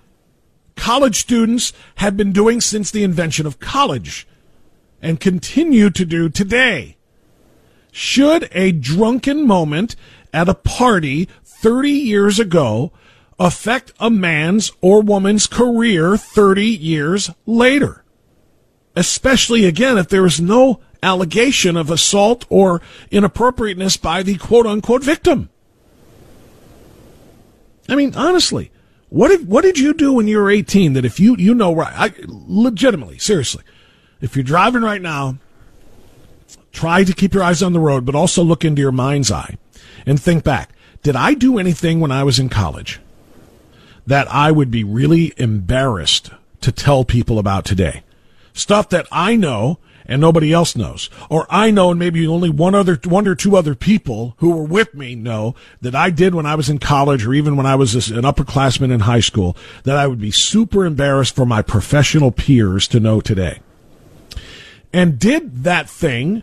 college 0.75 1.15
students 1.15 1.71
have 1.95 2.17
been 2.17 2.33
doing 2.33 2.59
since 2.59 2.91
the 2.91 3.03
invention 3.03 3.45
of 3.45 3.59
college 3.59 4.27
and 5.01 5.21
continue 5.21 5.89
to 5.89 6.03
do 6.03 6.27
today. 6.27 6.97
Should 7.93 8.49
a 8.51 8.73
drunken 8.73 9.47
moment 9.47 9.95
at 10.33 10.49
a 10.49 10.53
party 10.53 11.29
30 11.45 11.91
years 11.91 12.39
ago 12.39 12.91
affect 13.39 13.93
a 13.99 14.10
man's 14.10 14.71
or 14.82 15.02
woman's 15.02 15.47
career 15.47 16.17
30 16.17 16.65
years 16.65 17.32
later. 17.45 18.04
Especially 18.95 19.65
again 19.65 19.97
if 19.97 20.10
there 20.10 20.25
is 20.25 20.41
no 20.41 20.82
allegation 21.02 21.78
of 21.78 21.89
assault 21.89 22.45
or 22.49 22.82
inappropriateness 23.12 23.97
by 23.97 24.21
the 24.21 24.38
quote 24.38 24.67
unquote 24.67 25.04
victim. 25.04 25.49
I 27.88 27.95
mean, 27.95 28.13
honestly, 28.15 28.71
what 29.08 29.30
did, 29.30 29.47
what 29.47 29.63
did 29.63 29.80
you 29.80 29.93
do 29.93 30.13
when 30.13 30.28
you 30.28 30.38
were 30.38 30.52
18 30.52 30.93
that 30.93 31.06
if 31.06 31.19
you, 31.19 31.36
you 31.38 31.56
know, 31.56 31.73
right, 31.73 31.93
I, 31.95 32.13
legitimately, 32.28 33.17
seriously, 33.17 33.63
if 34.21 34.36
you're 34.36 34.43
driving 34.43 34.84
right 34.84 35.02
now, 35.02 35.38
try 36.71 37.04
to 37.04 37.13
keep 37.13 37.34
your 37.34 37.43
eyes 37.43 37.63
on 37.63 37.73
the 37.73 37.80
road, 37.80 38.06
but 38.06 38.13
also 38.13 38.43
look 38.43 38.63
into 38.63 38.82
your 38.82 38.91
mind's 38.91 39.32
eye 39.32 39.58
and 40.06 40.21
think 40.21 40.43
back. 40.43 40.71
Did 41.02 41.15
I 41.15 41.34
do 41.34 41.58
anything 41.58 41.99
when 41.99 42.12
I 42.12 42.23
was 42.23 42.38
in 42.38 42.49
college? 42.49 42.99
That 44.09 44.27
I 44.31 44.51
would 44.51 44.71
be 44.71 44.83
really 44.83 45.33
embarrassed 45.37 46.31
to 46.61 46.71
tell 46.71 47.05
people 47.05 47.37
about 47.37 47.63
today. 47.63 48.01
Stuff 48.53 48.89
that 48.89 49.05
I 49.11 49.35
know 49.35 49.77
and 50.07 50.19
nobody 50.19 50.51
else 50.51 50.75
knows. 50.75 51.11
Or 51.29 51.45
I 51.47 51.69
know 51.69 51.91
and 51.91 51.99
maybe 51.99 52.25
only 52.25 52.49
one 52.49 52.73
other, 52.73 52.99
one 53.05 53.27
or 53.27 53.35
two 53.35 53.55
other 53.55 53.75
people 53.75 54.33
who 54.37 54.49
were 54.49 54.63
with 54.63 54.95
me 54.95 55.13
know 55.13 55.53
that 55.81 55.93
I 55.93 56.09
did 56.09 56.33
when 56.33 56.47
I 56.47 56.55
was 56.55 56.69
in 56.69 56.79
college 56.79 57.23
or 57.23 57.35
even 57.35 57.55
when 57.55 57.67
I 57.67 57.75
was 57.75 57.93
an 58.09 58.23
upperclassman 58.23 58.91
in 58.91 59.01
high 59.01 59.19
school 59.19 59.55
that 59.83 59.95
I 59.95 60.07
would 60.07 60.19
be 60.19 60.31
super 60.31 60.85
embarrassed 60.85 61.35
for 61.35 61.45
my 61.45 61.61
professional 61.61 62.31
peers 62.31 62.87
to 62.87 62.99
know 62.99 63.21
today. 63.21 63.59
And 64.91 65.19
did 65.19 65.65
that 65.65 65.87
thing, 65.87 66.41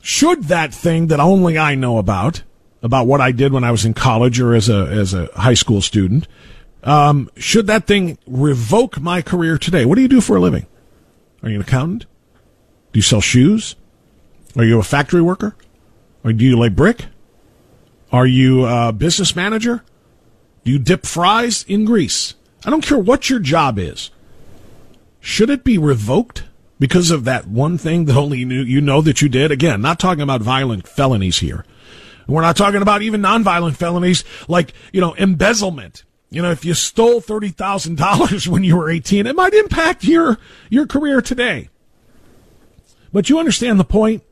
should 0.00 0.44
that 0.44 0.72
thing 0.72 1.08
that 1.08 1.20
only 1.20 1.58
I 1.58 1.74
know 1.74 1.98
about, 1.98 2.44
about 2.82 3.06
what 3.06 3.20
I 3.20 3.32
did 3.32 3.52
when 3.52 3.64
I 3.64 3.70
was 3.70 3.84
in 3.84 3.94
college 3.94 4.40
or 4.40 4.54
as 4.54 4.68
a 4.68 4.86
as 4.86 5.14
a 5.14 5.26
high 5.34 5.54
school 5.54 5.80
student. 5.80 6.26
Um, 6.82 7.30
should 7.36 7.66
that 7.66 7.86
thing 7.86 8.18
revoke 8.26 9.00
my 9.00 9.20
career 9.20 9.58
today? 9.58 9.84
What 9.84 9.96
do 9.96 10.02
you 10.02 10.08
do 10.08 10.20
for 10.20 10.36
a 10.36 10.40
living? 10.40 10.66
Are 11.42 11.48
you 11.48 11.56
an 11.56 11.62
accountant? 11.62 12.06
Do 12.92 12.98
you 12.98 13.02
sell 13.02 13.20
shoes? 13.20 13.76
Are 14.56 14.64
you 14.64 14.78
a 14.78 14.82
factory 14.82 15.20
worker? 15.20 15.54
Or 16.24 16.32
do 16.32 16.44
you 16.44 16.58
lay 16.58 16.68
brick? 16.68 17.06
Are 18.12 18.26
you 18.26 18.64
a 18.64 18.92
business 18.92 19.36
manager? 19.36 19.84
Do 20.64 20.72
you 20.72 20.78
dip 20.78 21.06
fries 21.06 21.64
in 21.68 21.84
grease? 21.84 22.34
I 22.64 22.70
don't 22.70 22.84
care 22.84 22.98
what 22.98 23.30
your 23.30 23.38
job 23.38 23.78
is. 23.78 24.10
Should 25.20 25.50
it 25.50 25.64
be 25.64 25.78
revoked 25.78 26.44
because 26.80 27.10
of 27.10 27.24
that 27.24 27.46
one 27.46 27.78
thing 27.78 28.06
that 28.06 28.16
only 28.16 28.38
you, 28.38 28.48
you 28.48 28.80
know 28.80 29.02
that 29.02 29.22
you 29.22 29.28
did. 29.28 29.52
Again, 29.52 29.80
not 29.80 30.00
talking 30.00 30.22
about 30.22 30.40
violent 30.40 30.88
felonies 30.88 31.38
here. 31.38 31.64
We're 32.30 32.42
not 32.42 32.56
talking 32.56 32.82
about 32.82 33.02
even 33.02 33.20
nonviolent 33.20 33.76
felonies 33.76 34.24
like, 34.46 34.72
you 34.92 35.00
know, 35.00 35.14
embezzlement. 35.14 36.04
You 36.30 36.42
know, 36.42 36.52
if 36.52 36.64
you 36.64 36.74
stole 36.74 37.20
$30,000 37.20 38.46
when 38.48 38.62
you 38.62 38.76
were 38.76 38.88
18, 38.88 39.26
it 39.26 39.34
might 39.34 39.52
impact 39.52 40.04
your, 40.04 40.38
your 40.68 40.86
career 40.86 41.20
today. 41.20 41.68
But 43.12 43.28
you 43.28 43.38
understand 43.38 43.80
the 43.80 43.84
point? 43.84 44.22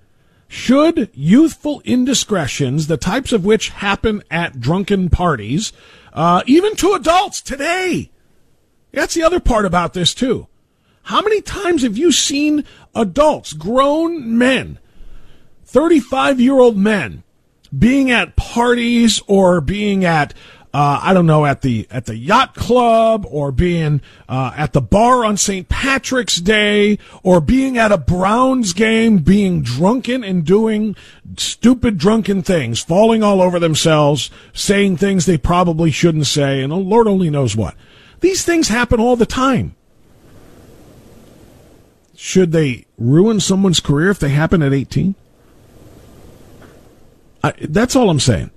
Should 0.46 1.10
youthful 1.12 1.82
indiscretions, 1.84 2.86
the 2.86 2.96
types 2.96 3.32
of 3.32 3.44
which 3.44 3.70
happen 3.70 4.22
at 4.30 4.60
drunken 4.60 5.10
parties, 5.10 5.72
uh, 6.12 6.42
even 6.46 6.76
to 6.76 6.92
adults 6.92 7.42
today, 7.42 8.10
that's 8.92 9.14
the 9.14 9.24
other 9.24 9.40
part 9.40 9.66
about 9.66 9.92
this 9.92 10.14
too. 10.14 10.46
How 11.02 11.20
many 11.20 11.42
times 11.42 11.82
have 11.82 11.98
you 11.98 12.12
seen 12.12 12.64
adults, 12.94 13.52
grown 13.52 14.38
men, 14.38 14.78
35 15.66 16.40
year 16.40 16.58
old 16.58 16.78
men, 16.78 17.24
being 17.76 18.10
at 18.10 18.36
parties 18.36 19.20
or 19.26 19.60
being 19.60 20.04
at 20.04 20.34
uh, 20.72 21.00
I 21.02 21.14
don't 21.14 21.26
know 21.26 21.46
at 21.46 21.62
the 21.62 21.86
at 21.90 22.04
the 22.04 22.16
yacht 22.16 22.54
club 22.54 23.26
or 23.28 23.50
being 23.50 24.02
uh, 24.28 24.52
at 24.54 24.74
the 24.74 24.82
bar 24.82 25.24
on 25.24 25.38
St. 25.38 25.68
Patrick's 25.68 26.36
Day 26.36 26.98
or 27.22 27.40
being 27.40 27.78
at 27.78 27.90
a 27.90 27.96
Browns 27.96 28.74
game, 28.74 29.18
being 29.18 29.62
drunken 29.62 30.22
and 30.22 30.44
doing 30.44 30.94
stupid 31.38 31.96
drunken 31.96 32.42
things, 32.42 32.80
falling 32.80 33.22
all 33.22 33.40
over 33.40 33.58
themselves, 33.58 34.30
saying 34.52 34.98
things 34.98 35.24
they 35.24 35.38
probably 35.38 35.90
shouldn't 35.90 36.26
say, 36.26 36.62
and 36.62 36.70
the 36.70 36.76
Lord 36.76 37.08
only 37.08 37.30
knows 37.30 37.56
what. 37.56 37.74
These 38.20 38.44
things 38.44 38.68
happen 38.68 39.00
all 39.00 39.16
the 39.16 39.26
time. 39.26 39.74
Should 42.14 42.52
they 42.52 42.84
ruin 42.98 43.40
someone's 43.40 43.80
career 43.80 44.10
if 44.10 44.18
they 44.18 44.30
happen 44.30 44.60
at 44.60 44.74
18? 44.74 45.14
I, 47.42 47.52
that's 47.60 47.96
all 47.96 48.10
I'm 48.10 48.20
saying. 48.20 48.50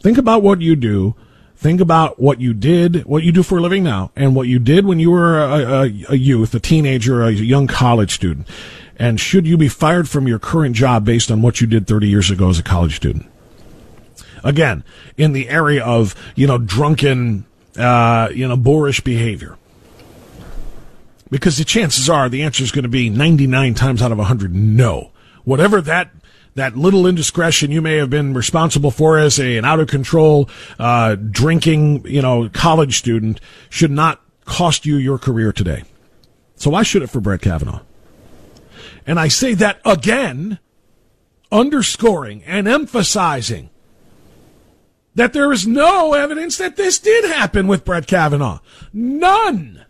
Think 0.00 0.18
about 0.18 0.42
what 0.42 0.60
you 0.60 0.76
do. 0.76 1.14
Think 1.56 1.80
about 1.80 2.20
what 2.20 2.40
you 2.40 2.52
did, 2.52 3.06
what 3.06 3.22
you 3.22 3.32
do 3.32 3.42
for 3.42 3.58
a 3.58 3.62
living 3.62 3.82
now, 3.82 4.12
and 4.14 4.36
what 4.36 4.46
you 4.46 4.58
did 4.58 4.84
when 4.84 5.00
you 5.00 5.10
were 5.10 5.40
a, 5.40 5.84
a, 5.84 6.04
a 6.10 6.14
youth, 6.14 6.54
a 6.54 6.60
teenager, 6.60 7.22
a 7.22 7.32
young 7.32 7.66
college 7.66 8.12
student. 8.12 8.46
And 8.98 9.18
should 9.18 9.46
you 9.46 9.56
be 9.56 9.68
fired 9.68 10.08
from 10.08 10.28
your 10.28 10.38
current 10.38 10.76
job 10.76 11.04
based 11.04 11.30
on 11.30 11.42
what 11.42 11.60
you 11.60 11.66
did 11.66 11.86
30 11.86 12.08
years 12.08 12.30
ago 12.30 12.50
as 12.50 12.58
a 12.58 12.62
college 12.62 12.96
student? 12.96 13.26
Again, 14.44 14.84
in 15.16 15.32
the 15.32 15.48
area 15.48 15.82
of, 15.84 16.14
you 16.34 16.46
know, 16.46 16.58
drunken, 16.58 17.46
uh, 17.78 18.28
you 18.32 18.46
know, 18.46 18.56
boorish 18.56 19.00
behavior. 19.00 19.56
Because 21.30 21.58
the 21.58 21.64
chances 21.64 22.08
are 22.08 22.28
the 22.28 22.42
answer 22.42 22.62
is 22.62 22.70
going 22.70 22.84
to 22.84 22.88
be 22.88 23.10
99 23.10 23.74
times 23.74 24.02
out 24.02 24.12
of 24.12 24.18
100 24.18 24.54
no. 24.54 25.10
Whatever 25.44 25.80
that 25.80 26.10
that 26.56 26.76
little 26.76 27.06
indiscretion 27.06 27.70
you 27.70 27.80
may 27.80 27.96
have 27.96 28.10
been 28.10 28.34
responsible 28.34 28.90
for 28.90 29.18
as 29.18 29.38
a, 29.38 29.58
an 29.58 29.64
out 29.64 29.78
of 29.78 29.88
control 29.88 30.48
uh, 30.78 31.14
drinking, 31.14 32.04
you 32.06 32.20
know, 32.20 32.48
college 32.48 32.98
student 32.98 33.40
should 33.68 33.90
not 33.90 34.20
cost 34.44 34.84
you 34.86 34.96
your 34.96 35.18
career 35.18 35.52
today. 35.52 35.84
So 36.56 36.70
why 36.70 36.82
should 36.82 37.02
it 37.02 37.08
for 37.08 37.20
Brett 37.20 37.42
Kavanaugh? 37.42 37.82
And 39.06 39.20
I 39.20 39.28
say 39.28 39.54
that 39.54 39.80
again, 39.84 40.58
underscoring 41.52 42.42
and 42.44 42.66
emphasizing 42.66 43.70
that 45.14 45.32
there 45.32 45.52
is 45.52 45.66
no 45.66 46.14
evidence 46.14 46.56
that 46.58 46.76
this 46.76 46.98
did 46.98 47.24
happen 47.24 47.66
with 47.66 47.84
Brett 47.84 48.06
Kavanaugh. 48.06 48.60
None. 48.92 49.84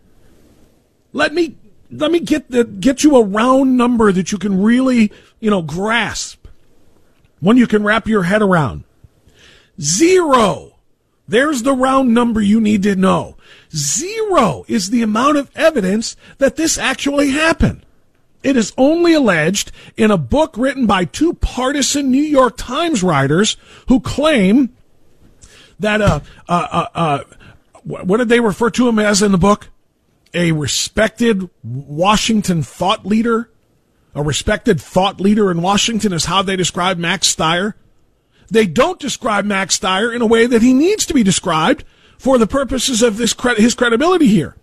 Let 1.13 1.33
me 1.33 1.55
let 1.89 2.11
me 2.11 2.19
get 2.19 2.51
the 2.51 2.65
get 2.65 3.03
you 3.03 3.15
a 3.15 3.23
round 3.23 3.77
number 3.77 4.11
that 4.11 4.31
you 4.31 4.37
can 4.37 4.61
really, 4.61 5.11
you 5.39 5.49
know, 5.49 5.61
grasp 5.61 6.36
one 7.39 7.57
you 7.57 7.67
can 7.67 7.83
wrap 7.83 8.07
your 8.07 8.23
head 8.23 8.41
around. 8.41 8.83
Zero. 9.79 10.73
There's 11.27 11.63
the 11.63 11.73
round 11.73 12.13
number 12.13 12.41
you 12.41 12.61
need 12.61 12.83
to 12.83 12.95
know. 12.95 13.35
Zero 13.75 14.63
is 14.67 14.89
the 14.89 15.01
amount 15.01 15.37
of 15.37 15.51
evidence 15.55 16.15
that 16.37 16.55
this 16.55 16.77
actually 16.77 17.31
happened. 17.31 17.85
It 18.43 18.55
is 18.55 18.73
only 18.77 19.13
alleged 19.13 19.71
in 19.97 20.09
a 20.09 20.17
book 20.17 20.55
written 20.57 20.85
by 20.85 21.05
two 21.05 21.33
partisan 21.33 22.09
New 22.09 22.21
York 22.21 22.55
Times 22.55 23.03
writers 23.03 23.57
who 23.89 23.99
claim 23.99 24.75
that, 25.79 26.01
uh, 26.01 26.21
uh, 26.47 26.67
uh, 26.71 26.87
uh 26.93 27.23
what 27.83 28.17
did 28.17 28.29
they 28.29 28.39
refer 28.39 28.69
to 28.71 28.87
him 28.87 28.99
as 28.99 29.21
in 29.21 29.31
the 29.31 29.37
book? 29.37 29.69
A 30.33 30.51
respected 30.51 31.49
Washington 31.63 32.61
thought 32.61 33.05
leader 33.05 33.49
a 34.17 34.23
respected 34.23 34.81
thought 34.81 35.21
leader 35.21 35.51
in 35.51 35.61
Washington 35.61 36.11
is 36.11 36.25
how 36.25 36.41
they 36.41 36.55
describe 36.55 36.97
Max 36.97 37.27
Stier. 37.27 37.75
They 38.49 38.65
don't 38.65 38.99
describe 38.99 39.45
Max 39.45 39.75
Stier 39.75 40.11
in 40.11 40.23
a 40.23 40.25
way 40.25 40.47
that 40.47 40.63
he 40.63 40.73
needs 40.73 41.05
to 41.05 41.13
be 41.13 41.21
described 41.21 41.83
for 42.17 42.39
the 42.39 42.47
purposes 42.47 43.03
of 43.03 43.17
this 43.17 43.35
his 43.57 43.75
credibility 43.75 44.25
here. 44.25 44.55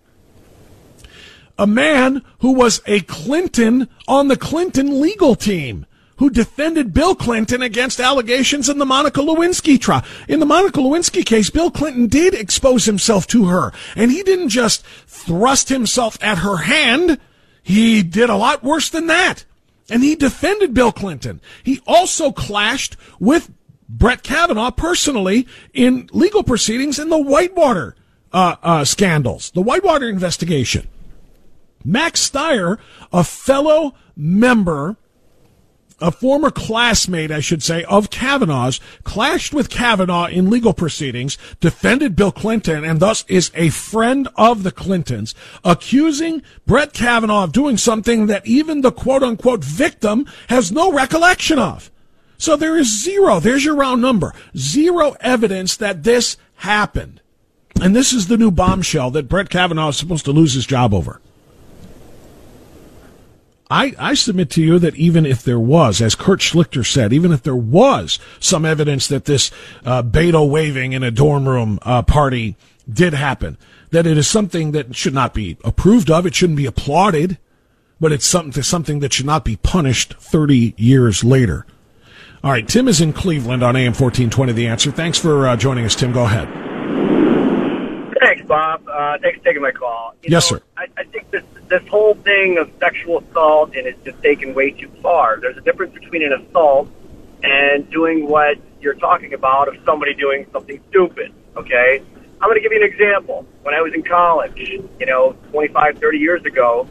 A 1.57 1.65
man 1.65 2.21
who 2.39 2.51
was 2.51 2.81
a 2.85 2.99
Clinton 3.01 3.87
on 4.09 4.27
the 4.27 4.35
Clinton 4.35 4.99
legal 4.99 5.35
team 5.35 5.85
who 6.17 6.29
defended 6.29 6.93
Bill 6.93 7.15
Clinton 7.15 7.61
against 7.61 8.01
allegations 8.01 8.67
in 8.67 8.77
the 8.77 8.85
Monica 8.85 9.21
Lewinsky 9.21 9.79
trial. 9.79 10.03
In 10.27 10.41
the 10.41 10.45
Monica 10.45 10.81
Lewinsky 10.81 11.25
case, 11.25 11.49
Bill 11.49 11.71
Clinton 11.71 12.07
did 12.07 12.33
expose 12.33 12.85
himself 12.85 13.25
to 13.27 13.45
her, 13.45 13.71
and 13.95 14.11
he 14.11 14.21
didn't 14.21 14.49
just 14.49 14.85
thrust 15.07 15.69
himself 15.69 16.17
at 16.21 16.39
her 16.39 16.57
hand. 16.57 17.19
He 17.65 18.03
did 18.03 18.29
a 18.29 18.35
lot 18.35 18.63
worse 18.63 18.91
than 18.91 19.07
that. 19.07 19.43
And 19.89 20.03
he 20.03 20.15
defended 20.15 20.75
Bill 20.75 20.91
Clinton. 20.91 21.41
He 21.63 21.81
also 21.87 22.31
clashed 22.31 22.95
with 23.19 23.51
Brett 23.89 24.21
Kavanaugh 24.21 24.69
personally 24.69 25.47
in 25.73 26.07
legal 26.13 26.43
proceedings 26.43 26.99
in 26.99 27.09
the 27.09 27.17
Whitewater 27.17 27.95
uh, 28.31 28.57
uh, 28.61 28.85
scandals, 28.85 29.49
the 29.49 29.63
Whitewater 29.63 30.07
investigation. 30.07 30.87
Max 31.83 32.21
Stier, 32.21 32.77
a 33.11 33.23
fellow 33.23 33.95
member 34.15 34.97
a 35.99 36.11
former 36.11 36.51
classmate, 36.51 37.31
I 37.31 37.39
should 37.39 37.63
say, 37.63 37.83
of 37.85 38.09
Kavanaugh's, 38.09 38.79
clashed 39.03 39.53
with 39.53 39.69
Kavanaugh 39.69 40.27
in 40.27 40.49
legal 40.49 40.73
proceedings, 40.73 41.37
defended 41.59 42.15
Bill 42.15 42.31
Clinton, 42.31 42.83
and 42.83 42.99
thus 42.99 43.23
is 43.27 43.51
a 43.55 43.69
friend 43.69 44.27
of 44.35 44.63
the 44.63 44.71
Clintons, 44.71 45.33
accusing 45.63 46.41
Brett 46.65 46.93
Kavanaugh 46.93 47.45
of 47.45 47.51
doing 47.51 47.77
something 47.77 48.27
that 48.27 48.45
even 48.45 48.81
the 48.81 48.91
quote 48.91 49.23
unquote 49.23 49.63
victim 49.63 50.25
has 50.49 50.71
no 50.71 50.91
recollection 50.91 51.59
of. 51.59 51.91
So 52.37 52.55
there 52.55 52.77
is 52.77 53.03
zero, 53.03 53.39
there's 53.39 53.63
your 53.63 53.75
round 53.75 54.01
number, 54.01 54.33
zero 54.57 55.15
evidence 55.21 55.77
that 55.77 56.03
this 56.03 56.37
happened. 56.55 57.21
And 57.81 57.95
this 57.95 58.13
is 58.13 58.27
the 58.27 58.37
new 58.37 58.51
bombshell 58.51 59.11
that 59.11 59.29
Brett 59.29 59.49
Kavanaugh 59.49 59.89
is 59.89 59.97
supposed 59.97 60.25
to 60.25 60.31
lose 60.31 60.53
his 60.53 60.65
job 60.65 60.93
over. 60.93 61.21
I, 63.69 63.95
I 63.97 64.13
submit 64.13 64.51
to 64.51 64.61
you 64.61 64.77
that 64.79 64.95
even 64.95 65.25
if 65.25 65.43
there 65.43 65.59
was, 65.59 66.01
as 66.01 66.13
Kurt 66.13 66.39
Schlichter 66.39 66.85
said, 66.85 67.11
even 67.11 67.31
if 67.31 67.41
there 67.41 67.55
was 67.55 68.19
some 68.39 68.63
evidence 68.63 69.07
that 69.07 69.25
this 69.25 69.49
uh, 69.83 70.03
Beto 70.03 70.47
waving 70.47 70.93
in 70.93 71.01
a 71.01 71.09
dorm 71.09 71.49
room 71.49 71.79
uh, 71.81 72.03
party 72.03 72.55
did 72.91 73.13
happen, 73.13 73.57
that 73.89 74.05
it 74.05 74.17
is 74.17 74.27
something 74.27 74.71
that 74.73 74.95
should 74.95 75.13
not 75.13 75.33
be 75.33 75.57
approved 75.63 76.11
of. 76.11 76.27
It 76.27 76.35
shouldn't 76.35 76.57
be 76.57 76.67
applauded, 76.67 77.39
but 77.99 78.11
it's 78.11 78.25
something 78.25 78.61
something 78.61 78.99
that 78.99 79.13
should 79.13 79.25
not 79.25 79.43
be 79.43 79.55
punished 79.55 80.13
30 80.15 80.75
years 80.77 81.23
later. 81.23 81.65
All 82.43 82.51
right, 82.51 82.67
Tim 82.67 82.87
is 82.87 83.01
in 83.01 83.13
Cleveland 83.13 83.63
on 83.63 83.75
AM 83.75 83.93
1420. 83.93 84.53
The 84.53 84.67
answer. 84.67 84.91
Thanks 84.91 85.17
for 85.17 85.47
uh, 85.47 85.57
joining 85.57 85.85
us, 85.85 85.95
Tim. 85.95 86.11
Go 86.11 86.25
ahead. 86.25 86.47
Thanks, 88.21 88.47
Bob. 88.47 88.87
Uh, 88.87 89.17
thanks 89.21 89.39
for 89.39 89.45
taking 89.45 89.63
my 89.63 89.71
call. 89.71 90.13
You 90.21 90.29
yes, 90.29 90.51
know, 90.51 90.57
sir. 90.57 90.63
I, 90.77 90.85
I 90.97 91.03
this 91.67 91.87
whole 91.87 92.15
thing 92.15 92.57
of 92.57 92.71
sexual 92.79 93.19
assault 93.19 93.75
and 93.75 93.87
it's 93.87 94.03
just 94.03 94.21
taken 94.21 94.53
way 94.53 94.71
too 94.71 94.89
far. 95.01 95.39
There's 95.39 95.57
a 95.57 95.61
difference 95.61 95.93
between 95.93 96.23
an 96.23 96.33
assault 96.33 96.89
and 97.43 97.89
doing 97.89 98.27
what 98.27 98.57
you're 98.81 98.95
talking 98.95 99.33
about 99.33 99.67
of 99.67 99.77
somebody 99.85 100.13
doing 100.13 100.45
something 100.51 100.79
stupid. 100.89 101.33
Okay, 101.55 102.01
I'm 102.41 102.49
going 102.49 102.55
to 102.55 102.61
give 102.61 102.71
you 102.71 102.83
an 102.83 102.91
example. 102.91 103.45
When 103.63 103.73
I 103.73 103.81
was 103.81 103.93
in 103.93 104.03
college, 104.03 104.57
you 104.57 105.05
know, 105.05 105.33
25, 105.51 105.97
30 105.99 106.17
years 106.17 106.45
ago, 106.45 106.87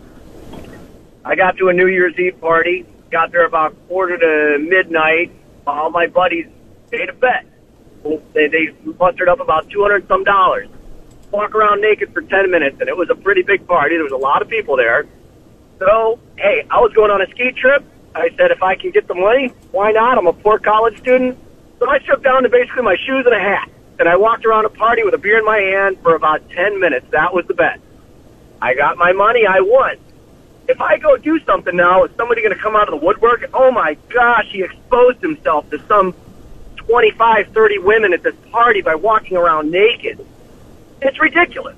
I 1.25 1.37
got 1.37 1.57
to 1.59 1.69
a 1.69 1.73
New 1.73 1.87
Year's 1.87 2.19
Eve 2.19 2.41
party. 2.41 2.87
Got 3.11 3.31
there 3.31 3.47
about 3.47 3.77
quarter 3.89 4.19
to 4.19 4.59
midnight. 4.59 5.31
All 5.67 5.91
my 5.91 6.07
buddies 6.07 6.47
made 6.91 7.09
a 7.09 7.13
bet. 7.13 7.47
They, 8.35 8.49
they 8.49 8.75
mustered 8.99 9.29
up 9.29 9.41
about 9.41 9.71
200 9.71 10.09
some 10.09 10.25
dollars 10.25 10.69
walk 11.35 11.55
around 11.55 11.81
naked 11.81 12.13
for 12.13 12.23
10 12.23 12.51
minutes, 12.51 12.77
and 12.81 12.89
it 12.89 12.97
was 12.97 13.11
a 13.11 13.15
pretty 13.15 13.43
big 13.43 13.67
party. 13.67 13.97
There 13.97 14.05
was 14.05 14.13
a 14.13 14.17
lot 14.17 14.41
of 14.41 14.49
people 14.49 14.77
there. 14.77 15.07
So, 15.79 16.19
hey, 16.37 16.65
I 16.71 16.81
was 16.81 16.93
going 16.93 17.11
on 17.11 17.21
a 17.21 17.27
ski 17.31 17.51
trip. 17.53 17.85
I 18.15 18.31
said, 18.37 18.53
if 18.53 18.63
I 18.63 18.77
can 18.77 18.91
get 18.93 19.09
the 19.09 19.15
money, 19.15 19.49
why 19.73 19.91
not? 19.91 20.17
I'm 20.17 20.29
a 20.29 20.33
poor 20.33 20.59
college 20.59 20.99
student. 20.99 21.37
So 21.81 21.91
I 21.91 21.99
stripped 21.99 22.23
down 22.23 22.45
to 22.45 22.49
basically 22.49 22.83
my 22.83 22.97
shoes 22.97 23.27
and 23.27 23.35
a 23.35 23.41
hat. 23.41 23.69
And 23.99 24.09
I 24.09 24.17
walked 24.17 24.45
around 24.45 24.65
a 24.65 24.69
party 24.71 25.03
with 25.03 25.15
a 25.15 25.19
beer 25.19 25.39
in 25.39 25.45
my 25.45 25.59
hand 25.59 25.99
for 26.01 26.15
about 26.15 26.49
10 26.51 26.79
minutes. 26.81 27.07
That 27.11 27.35
was 27.35 27.47
the 27.47 27.55
bet. 27.55 27.81
I 28.63 28.75
got 28.75 28.97
my 28.97 29.13
money. 29.13 29.47
I 29.47 29.61
won. 29.61 29.97
if 30.69 30.81
I 30.81 30.99
go 30.99 31.17
do 31.17 31.39
something 31.41 31.77
now, 31.77 32.05
is 32.05 32.11
somebody 32.17 32.43
going 32.43 32.55
to 32.55 32.61
come 32.61 32.77
out 32.77 32.89
of 32.89 32.99
the 32.99 33.05
woodwork? 33.05 33.51
Oh 33.53 33.71
my 33.71 33.97
gosh, 34.09 34.47
he 34.51 34.63
exposed 34.63 35.21
himself 35.21 35.69
to 35.71 35.79
some 35.87 36.15
25, 36.77 37.49
30 37.49 37.79
women 37.79 38.13
at 38.13 38.23
this 38.23 38.35
party 38.51 38.81
by 38.81 38.95
walking 38.95 39.37
around 39.37 39.71
naked. 39.71 40.25
It's 41.05 41.21
ridiculous. 41.21 41.77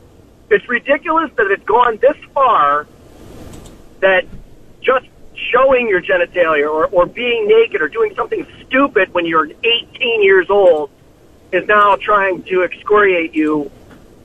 It's 0.48 0.68
ridiculous 0.68 1.30
that 1.36 1.50
it's 1.50 1.64
gone 1.64 1.98
this 2.00 2.16
far 2.32 2.86
that 4.00 4.24
just 4.80 5.06
showing 5.34 5.88
your 5.88 6.00
genitalia 6.00 6.70
or, 6.70 6.86
or 6.86 7.06
being 7.06 7.48
naked 7.48 7.82
or 7.82 7.88
doing 7.88 8.14
something 8.14 8.46
stupid 8.66 9.12
when 9.12 9.26
you're 9.26 9.46
18 9.46 10.22
years 10.22 10.48
old 10.48 10.90
is 11.52 11.66
now 11.66 11.96
trying 11.96 12.44
to 12.44 12.62
excoriate 12.62 13.34
you 13.34 13.70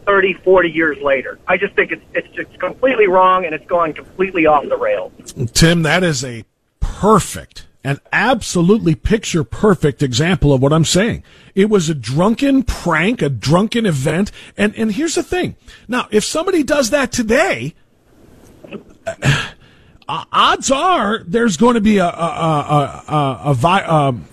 30, 0.06 0.34
40 0.34 0.70
years 0.70 1.02
later. 1.02 1.40
I 1.48 1.58
just 1.58 1.74
think 1.76 1.92
it's, 1.92 2.04
it's 2.14 2.28
just 2.30 2.60
completely 2.60 3.08
wrong 3.08 3.46
and 3.46 3.56
it's 3.56 3.66
gone 3.66 3.94
completely 3.94 4.46
off 4.46 4.68
the 4.70 4.78
rails. 4.78 5.12
Tim, 5.54 5.82
that 5.82 6.04
is 6.04 6.24
a 6.24 6.46
perfect 6.80 7.66
and 7.84 8.00
absolutely 8.12 8.96
picture 8.96 9.44
perfect 9.44 10.04
example 10.04 10.54
of 10.54 10.62
what 10.62 10.72
I'm 10.72 10.86
saying. 10.86 11.24
It 11.56 11.70
was 11.70 11.90
a 11.90 11.96
drunken 11.96 12.64
prank, 12.64 13.22
a 13.22 13.30
drunken 13.30 13.86
event. 13.86 14.32
And, 14.58 14.76
and 14.76 14.92
here's 14.92 15.16
the 15.16 15.24
thing. 15.24 15.56
Now, 15.88 16.08
if 16.12 16.24
somebody 16.24 16.64
does 16.64 16.92
that 16.92 17.12
today, 17.12 17.74
uh, 20.08 20.26
odds 20.32 20.70
are 20.70 21.24
there's 21.26 21.58
going 21.58 21.76
to 21.76 21.82
be 21.82 21.98
a, 21.98 22.06
a, 22.06 22.08
a, 22.08 23.04
a, 23.08 23.42
a, 23.46 23.54
vi- 23.54 23.84
um, 23.84 24.26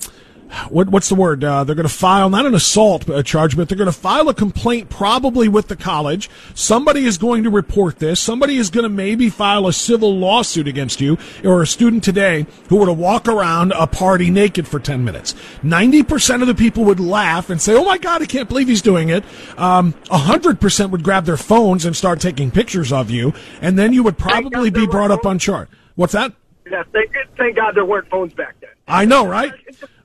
what, 0.69 0.89
what's 0.89 1.09
the 1.09 1.15
word? 1.15 1.45
Uh, 1.45 1.65
they're 1.65 1.75
going 1.75 1.89
to 1.89 1.95
file 1.95 2.31
not 2.31 2.47
an 2.47 2.55
assault 2.55 3.09
uh, 3.09 3.23
charge, 3.23 3.57
but 3.57 3.69
they're 3.69 3.79
going 3.79 3.87
to 3.87 3.93
file 3.93 4.29
a 4.29 4.35
complaint 4.35 4.91
probably 4.91 5.49
with 5.49 5.69
the 5.69 5.77
college. 5.77 6.31
Somebody 6.55 7.05
is 7.05 7.19
going 7.19 7.45
to 7.45 7.51
report 7.51 7.99
this. 7.99 8.21
Somebody 8.21 8.57
is 8.57 8.71
going 8.71 8.85
to 8.85 8.89
maybe 8.89 9.31
file 9.31 9.67
a 9.67 9.73
civil 9.73 10.17
lawsuit 10.17 10.69
against 10.69 11.01
you 11.01 11.19
or 11.45 11.63
a 11.63 11.67
student 11.67 12.05
today 12.05 12.47
who 12.69 12.77
were 12.77 12.87
to 12.87 12.93
walk 12.93 13.29
around 13.29 13.73
a 13.73 13.87
party 13.87 14.31
naked 14.31 14.67
for 14.67 14.79
10 14.79 15.05
minutes. 15.05 15.35
90% 15.63 16.41
of 16.41 16.47
the 16.47 16.55
people 16.55 16.85
would 16.85 17.01
laugh 17.01 17.51
and 17.51 17.61
say, 17.61 17.75
Oh 17.75 17.85
my 17.85 17.99
God, 17.99 18.23
I 18.23 18.27
can't 18.27 18.49
believe 18.49 18.69
he's 18.69 18.83
doing 18.83 19.09
it. 19.09 19.25
Um, 19.57 19.93
100% 20.05 20.91
would 20.91 21.03
grab 21.03 21.25
their 21.25 21.37
phones 21.37 21.85
and 21.85 21.97
start 21.97 22.21
taking 22.21 22.51
pictures 22.51 22.93
of 22.93 23.11
you. 23.11 23.33
And 23.61 23.79
then 23.79 23.93
you 23.93 24.03
would 24.03 24.19
probably 24.19 24.71
be 24.71 24.87
brought 24.87 25.11
up 25.11 25.27
on 25.27 25.39
charge. 25.39 25.69
What's 25.95 26.13
that? 26.13 26.33
Yeah, 26.71 26.83
thank, 26.93 27.13
thank 27.37 27.57
God 27.57 27.75
there 27.75 27.85
weren't 27.85 28.09
phones 28.09 28.35
back 28.35 28.55
then. 28.61 28.71
I 28.87 29.05
know, 29.05 29.27
right? 29.27 29.53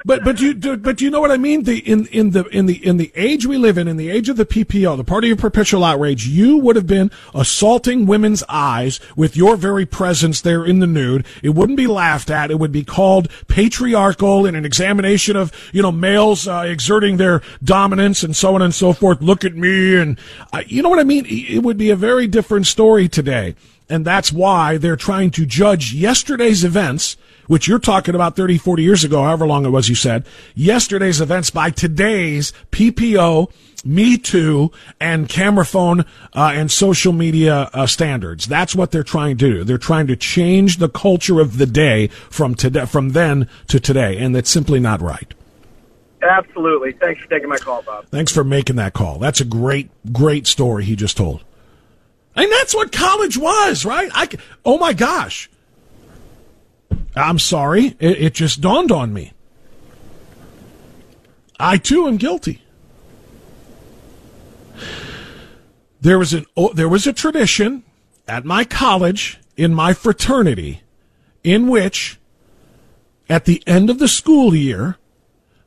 But 0.06 0.24
but 0.24 0.42
you 0.42 0.54
do, 0.54 0.76
but 0.76 1.00
you 1.00 1.10
know 1.10 1.22
what 1.22 1.32
I 1.32 1.38
mean? 1.38 1.64
The 1.64 1.80
in 1.80 2.08
in 2.08 2.32
the 2.32 2.46
in 2.48 2.66
the 2.66 2.86
in 2.86 2.98
the 2.98 3.12
age 3.16 3.46
we 3.46 3.58
live 3.58 3.78
in, 3.78 3.88
in 3.88 3.96
the 3.96 4.10
age 4.10 4.28
of 4.28 4.36
the 4.36 4.46
PPO, 4.46 4.98
the 4.98 5.04
party 5.04 5.32
of 5.32 5.38
perpetual 5.38 5.84
outrage, 5.84 6.28
you 6.28 6.58
would 6.58 6.76
have 6.76 6.88
been 6.88 7.10
assaulting 7.34 8.06
women's 8.06 8.44
eyes 8.50 9.00
with 9.16 9.38
your 9.38 9.56
very 9.56 9.86
presence 9.86 10.42
there 10.42 10.66
in 10.66 10.80
the 10.80 10.88
nude. 10.88 11.26
It 11.42 11.50
wouldn't 11.50 11.78
be 11.78 11.88
laughed 11.88 12.30
at. 12.30 12.52
It 12.52 12.60
would 12.60 12.72
be 12.72 12.84
called 12.84 13.30
patriarchal 13.48 14.46
in 14.46 14.56
an 14.56 14.66
examination 14.66 15.38
of 15.38 15.54
you 15.72 15.82
know 15.82 15.92
males 15.92 16.48
uh, 16.48 16.66
exerting 16.68 17.16
their 17.16 17.42
dominance 17.64 18.24
and 18.24 18.36
so 18.36 18.56
on 18.56 18.62
and 18.62 18.76
so 18.76 18.92
forth. 18.92 19.22
Look 19.22 19.46
at 19.46 19.56
me, 19.56 19.96
and 19.96 20.20
uh, 20.52 20.64
you 20.68 20.82
know 20.82 20.90
what 20.90 21.00
I 21.00 21.06
mean? 21.06 21.26
It 21.28 21.64
would 21.64 21.78
be 21.78 21.92
a 21.92 21.96
very 21.96 22.28
different 22.28 22.68
story 22.68 23.08
today, 23.08 23.56
and 23.90 24.04
that's 24.04 24.34
why 24.34 24.76
they're 24.76 24.98
trying 24.98 25.32
to 25.32 25.46
judge 25.46 25.94
yesterday's 25.94 26.66
events 26.66 27.16
which 27.54 27.68
you're 27.68 27.78
talking 27.78 28.16
about 28.16 28.36
30, 28.36 28.58
40 28.58 28.82
years 28.82 29.04
ago, 29.04 29.22
however 29.22 29.46
long 29.46 29.64
it 29.64 29.70
was 29.70 29.88
you 29.88 29.94
said, 29.94 30.26
yesterday's 30.56 31.22
events 31.22 31.52
by 31.52 31.70
today's 31.70 32.52
PPO, 32.72 33.54
Me 33.86 34.18
Too, 34.18 34.72
and 35.00 35.30
camera 35.30 35.64
phone 35.64 36.00
uh, 36.34 36.52
and 36.56 36.72
social 36.72 37.14
media 37.14 37.70
uh, 37.72 37.86
standards. 37.86 38.48
That's 38.48 38.76
what 38.76 38.90
they're 38.90 39.04
trying 39.04 39.38
to 39.38 39.54
do. 39.54 39.64
They're 39.64 39.78
trying 39.78 40.08
to 40.08 40.16
change 40.16 40.78
the 40.78 40.90
culture 40.90 41.40
of 41.40 41.60
the 41.60 41.68
day 41.68 42.08
from 42.08 42.56
today, 42.56 42.88
from 42.88 43.10
then 43.10 43.48
to 43.68 43.80
today, 43.80 44.18
and 44.18 44.34
that's 44.34 44.50
simply 44.50 44.80
not 44.80 45.00
right. 45.00 45.32
Absolutely. 46.24 46.94
Thanks 46.94 47.22
for 47.22 47.30
taking 47.30 47.50
my 47.50 47.58
call, 47.58 47.84
Bob. 47.84 48.08
Thanks 48.08 48.32
for 48.32 48.44
making 48.44 48.78
that 48.78 48.94
call. 48.94 49.20
That's 49.20 49.42
a 49.42 49.46
great, 49.46 49.92
great 50.12 50.48
story 50.48 50.86
he 50.86 50.96
just 50.96 51.18
told. 51.18 51.44
And 52.36 52.52
that's 52.52 52.74
what 52.74 52.92
college 52.92 53.38
was, 53.38 53.86
right? 53.86 54.10
I, 54.12 54.28
oh 54.66 54.80
my 54.80 54.94
gosh. 54.94 55.52
I'm 57.16 57.40
sorry. 57.40 57.96
It, 58.00 58.22
it 58.22 58.34
just 58.34 58.62
dawned 58.62 58.92
on 58.92 59.14
me. 59.14 59.34
I 61.60 61.78
too 61.78 62.08
am 62.08 62.18
guilty. 62.18 62.62
There 66.02 66.20
was 66.20 66.34
an 66.34 66.46
there 66.74 66.90
was 66.90 67.08
a 67.08 67.14
tradition 67.14 67.84
at 68.28 68.44
my 68.44 68.66
college 68.66 69.40
in 69.56 69.74
my 69.74 69.94
fraternity 69.94 70.82
in 71.44 71.68
which 71.68 72.20
at 73.30 73.46
the 73.46 73.64
end 73.66 73.90
of 73.90 74.00
the 74.00 74.08
school 74.08 74.54
year 74.54 74.98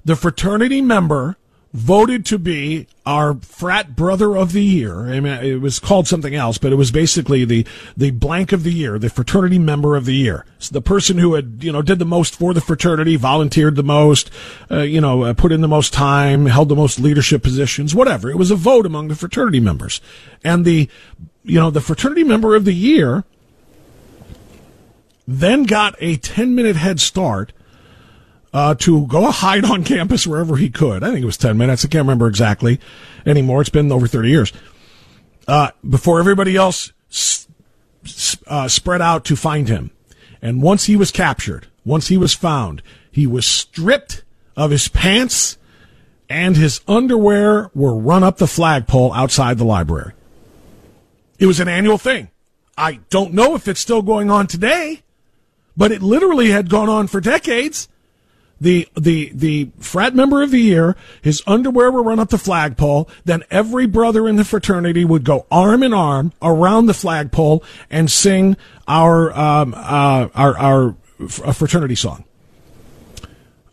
the 0.04 0.16
fraternity 0.16 0.82
member 0.82 1.36
voted 1.76 2.24
to 2.24 2.38
be 2.38 2.86
our 3.04 3.34
frat 3.34 3.94
brother 3.94 4.34
of 4.34 4.52
the 4.52 4.64
year. 4.64 5.12
I 5.12 5.20
mean, 5.20 5.44
it 5.44 5.60
was 5.60 5.78
called 5.78 6.08
something 6.08 6.34
else, 6.34 6.56
but 6.56 6.72
it 6.72 6.76
was 6.76 6.90
basically 6.90 7.44
the, 7.44 7.66
the 7.94 8.12
blank 8.12 8.50
of 8.52 8.62
the 8.62 8.72
year, 8.72 8.98
the 8.98 9.10
fraternity 9.10 9.58
member 9.58 9.94
of 9.94 10.06
the 10.06 10.14
year. 10.14 10.46
So 10.58 10.72
the 10.72 10.80
person 10.80 11.18
who 11.18 11.34
had, 11.34 11.58
you 11.60 11.70
know, 11.70 11.82
did 11.82 11.98
the 11.98 12.06
most 12.06 12.34
for 12.34 12.54
the 12.54 12.62
fraternity, 12.62 13.16
volunteered 13.16 13.76
the 13.76 13.82
most, 13.82 14.30
uh, 14.70 14.80
you 14.80 15.02
know, 15.02 15.24
uh, 15.24 15.34
put 15.34 15.52
in 15.52 15.60
the 15.60 15.68
most 15.68 15.92
time, 15.92 16.46
held 16.46 16.70
the 16.70 16.74
most 16.74 16.98
leadership 16.98 17.42
positions, 17.42 17.94
whatever. 17.94 18.30
It 18.30 18.38
was 18.38 18.50
a 18.50 18.56
vote 18.56 18.86
among 18.86 19.08
the 19.08 19.14
fraternity 19.14 19.60
members. 19.60 20.00
And 20.42 20.64
the, 20.64 20.88
you 21.44 21.60
know, 21.60 21.70
the 21.70 21.82
fraternity 21.82 22.24
member 22.24 22.56
of 22.56 22.64
the 22.64 22.72
year 22.72 23.24
then 25.28 25.64
got 25.64 25.94
a 26.00 26.16
10 26.16 26.54
minute 26.54 26.76
head 26.76 27.00
start 27.00 27.52
uh, 28.56 28.74
to 28.74 29.06
go 29.06 29.30
hide 29.30 29.66
on 29.66 29.84
campus 29.84 30.26
wherever 30.26 30.56
he 30.56 30.70
could. 30.70 31.04
I 31.04 31.08
think 31.10 31.20
it 31.22 31.26
was 31.26 31.36
10 31.36 31.58
minutes. 31.58 31.84
I 31.84 31.88
can't 31.88 32.04
remember 32.06 32.26
exactly 32.26 32.80
anymore. 33.26 33.60
It's 33.60 33.68
been 33.68 33.92
over 33.92 34.06
30 34.06 34.30
years. 34.30 34.50
Uh, 35.46 35.72
before 35.86 36.18
everybody 36.20 36.56
else 36.56 36.90
s- 37.10 37.46
uh, 38.46 38.66
spread 38.66 39.02
out 39.02 39.26
to 39.26 39.36
find 39.36 39.68
him. 39.68 39.90
And 40.40 40.62
once 40.62 40.84
he 40.84 40.96
was 40.96 41.10
captured, 41.10 41.66
once 41.84 42.08
he 42.08 42.16
was 42.16 42.32
found, 42.32 42.82
he 43.12 43.26
was 43.26 43.46
stripped 43.46 44.24
of 44.56 44.70
his 44.70 44.88
pants 44.88 45.58
and 46.30 46.56
his 46.56 46.80
underwear 46.88 47.70
were 47.74 47.94
run 47.94 48.24
up 48.24 48.38
the 48.38 48.46
flagpole 48.46 49.12
outside 49.12 49.58
the 49.58 49.64
library. 49.64 50.12
It 51.38 51.44
was 51.44 51.60
an 51.60 51.68
annual 51.68 51.98
thing. 51.98 52.30
I 52.78 53.00
don't 53.10 53.34
know 53.34 53.54
if 53.54 53.68
it's 53.68 53.80
still 53.80 54.00
going 54.00 54.30
on 54.30 54.46
today, 54.46 55.02
but 55.76 55.92
it 55.92 56.00
literally 56.00 56.52
had 56.52 56.70
gone 56.70 56.88
on 56.88 57.06
for 57.06 57.20
decades 57.20 57.88
the 58.60 58.88
the 58.96 59.30
the 59.34 59.70
frat 59.78 60.14
member 60.14 60.42
of 60.42 60.50
the 60.50 60.60
year, 60.60 60.96
his 61.20 61.42
underwear 61.46 61.90
would 61.90 62.06
run 62.06 62.18
up 62.18 62.30
the 62.30 62.38
flagpole. 62.38 63.08
Then 63.24 63.44
every 63.50 63.86
brother 63.86 64.26
in 64.26 64.36
the 64.36 64.44
fraternity 64.44 65.04
would 65.04 65.24
go 65.24 65.46
arm 65.50 65.82
in 65.82 65.92
arm 65.92 66.32
around 66.40 66.86
the 66.86 66.94
flagpole 66.94 67.62
and 67.90 68.10
sing 68.10 68.56
our 68.88 69.36
um, 69.38 69.74
uh, 69.76 70.28
our 70.34 70.56
our 70.58 70.96
fraternity 71.28 71.96
song. 71.96 72.24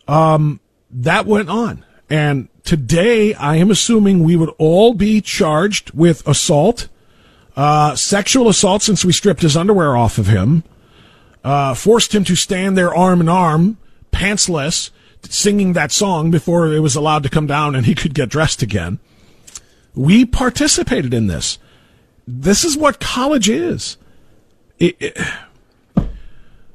Um, 0.06 0.60
that 0.90 1.24
went 1.24 1.48
on, 1.48 1.84
and 2.10 2.48
today 2.62 3.32
I 3.32 3.56
am 3.56 3.70
assuming 3.70 4.22
we 4.22 4.36
would 4.36 4.52
all 4.58 4.92
be 4.92 5.22
charged 5.22 5.92
with 5.92 6.26
assault, 6.28 6.88
uh, 7.56 7.96
sexual 7.96 8.50
assault, 8.50 8.82
since 8.82 9.02
we 9.02 9.12
stripped 9.12 9.40
his 9.40 9.56
underwear 9.56 9.96
off 9.96 10.18
of 10.18 10.26
him, 10.26 10.62
uh, 11.42 11.72
forced 11.72 12.14
him 12.14 12.24
to 12.24 12.36
stand 12.36 12.76
there 12.76 12.94
arm 12.94 13.22
in 13.22 13.30
arm 13.30 13.78
pantsless 14.14 14.90
singing 15.28 15.72
that 15.72 15.92
song 15.92 16.30
before 16.30 16.72
it 16.72 16.80
was 16.80 16.96
allowed 16.96 17.22
to 17.22 17.28
come 17.28 17.46
down 17.46 17.74
and 17.74 17.86
he 17.86 17.94
could 17.94 18.14
get 18.14 18.28
dressed 18.28 18.62
again. 18.62 18.98
We 19.94 20.24
participated 20.24 21.14
in 21.14 21.26
this. 21.26 21.58
This 22.26 22.64
is 22.64 22.76
what 22.76 23.00
college 23.00 23.48
is. 23.48 23.96
It, 24.78 24.96
it, 25.00 25.18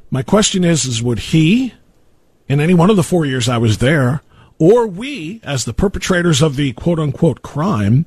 my 0.09 0.23
question 0.23 0.63
is, 0.63 0.85
is 0.85 1.03
would 1.03 1.19
he, 1.19 1.73
in 2.47 2.59
any 2.59 2.73
one 2.73 2.89
of 2.89 2.95
the 2.95 3.03
four 3.03 3.25
years 3.25 3.49
I 3.49 3.57
was 3.57 3.77
there, 3.77 4.21
or 4.57 4.87
we, 4.87 5.39
as 5.43 5.65
the 5.65 5.73
perpetrators 5.73 6.41
of 6.41 6.55
the 6.55 6.73
quote 6.73 6.99
unquote 6.99 7.41
crime, 7.41 8.05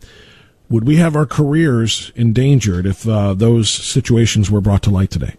would 0.68 0.86
we 0.86 0.96
have 0.96 1.14
our 1.14 1.26
careers 1.26 2.12
endangered 2.14 2.86
if 2.86 3.06
uh, 3.06 3.34
those 3.34 3.68
situations 3.68 4.50
were 4.50 4.60
brought 4.60 4.82
to 4.82 4.90
light 4.90 5.10
today? 5.10 5.34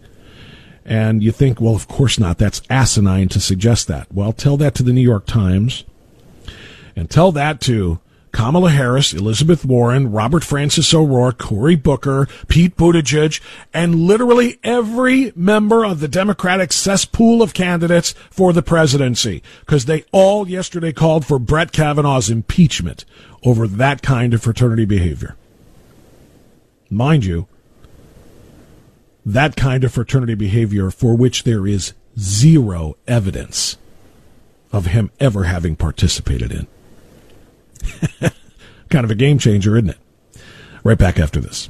And 0.84 1.22
you 1.22 1.32
think, 1.32 1.60
well, 1.60 1.74
of 1.74 1.88
course 1.88 2.18
not. 2.18 2.38
That's 2.38 2.62
asinine 2.68 3.28
to 3.30 3.40
suggest 3.40 3.88
that. 3.88 4.12
Well, 4.12 4.32
tell 4.32 4.56
that 4.58 4.74
to 4.76 4.82
the 4.82 4.92
New 4.92 5.00
York 5.00 5.26
Times 5.26 5.84
and 6.94 7.10
tell 7.10 7.32
that 7.32 7.60
to 7.62 8.00
Kamala 8.32 8.70
Harris, 8.70 9.14
Elizabeth 9.14 9.64
Warren, 9.64 10.10
Robert 10.10 10.42
Francis 10.42 10.92
O'Rourke, 10.92 11.38
Cory 11.38 11.76
Booker, 11.76 12.26
Pete 12.48 12.76
Buttigieg, 12.76 13.40
and 13.72 13.94
literally 13.94 14.58
every 14.64 15.32
member 15.36 15.84
of 15.84 16.00
the 16.00 16.08
Democratic 16.08 16.72
cesspool 16.72 17.42
of 17.42 17.54
candidates 17.54 18.12
for 18.30 18.52
the 18.52 18.62
presidency. 18.62 19.40
Because 19.60 19.84
they 19.84 20.04
all 20.10 20.48
yesterday 20.48 20.92
called 20.92 21.24
for 21.24 21.38
Brett 21.38 21.70
Kavanaugh's 21.70 22.28
impeachment 22.28 23.04
over 23.44 23.68
that 23.68 24.02
kind 24.02 24.34
of 24.34 24.42
fraternity 24.42 24.84
behavior. 24.84 25.36
Mind 26.90 27.24
you, 27.24 27.46
that 29.26 29.56
kind 29.56 29.84
of 29.84 29.92
fraternity 29.92 30.34
behavior 30.34 30.90
for 30.90 31.16
which 31.16 31.44
there 31.44 31.66
is 31.66 31.94
zero 32.18 32.96
evidence 33.06 33.76
of 34.72 34.86
him 34.86 35.10
ever 35.20 35.44
having 35.44 35.76
participated 35.76 36.52
in. 36.52 36.66
kind 38.90 39.04
of 39.04 39.10
a 39.10 39.14
game 39.14 39.38
changer, 39.38 39.76
isn't 39.76 39.90
it? 39.90 39.98
Right 40.82 40.98
back 40.98 41.18
after 41.18 41.40
this. 41.40 41.68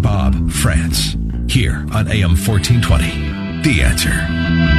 Bob 0.00 0.50
Frantz, 0.50 1.16
here 1.48 1.84
on 1.92 2.08
AM 2.08 2.36
1420. 2.36 3.62
The 3.62 3.82
answer. 3.82 4.77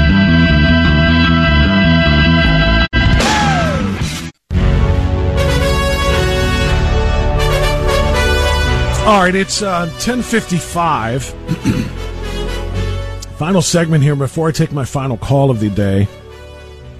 All 9.10 9.22
right, 9.22 9.34
it's 9.34 9.64
uh, 9.64 9.88
1055. 9.88 11.24
final 13.40 13.64
segment 13.64 14.04
here 14.04 14.16
before 14.16 14.50
I 14.50 14.52
take 14.52 14.72
my 14.72 14.86
final 14.86 15.18
call 15.18 15.50
of 15.50 15.60
the 15.60 15.72
day. 15.72 16.08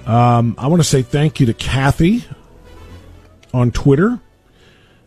Um, 0.06 0.56
I 0.58 0.66
want 0.66 0.82
to 0.82 0.88
say 0.88 1.02
thank 1.02 1.38
you 1.38 1.46
to 1.46 1.54
Kathy 1.54 2.24
on 3.54 3.70
Twitter 3.70 4.18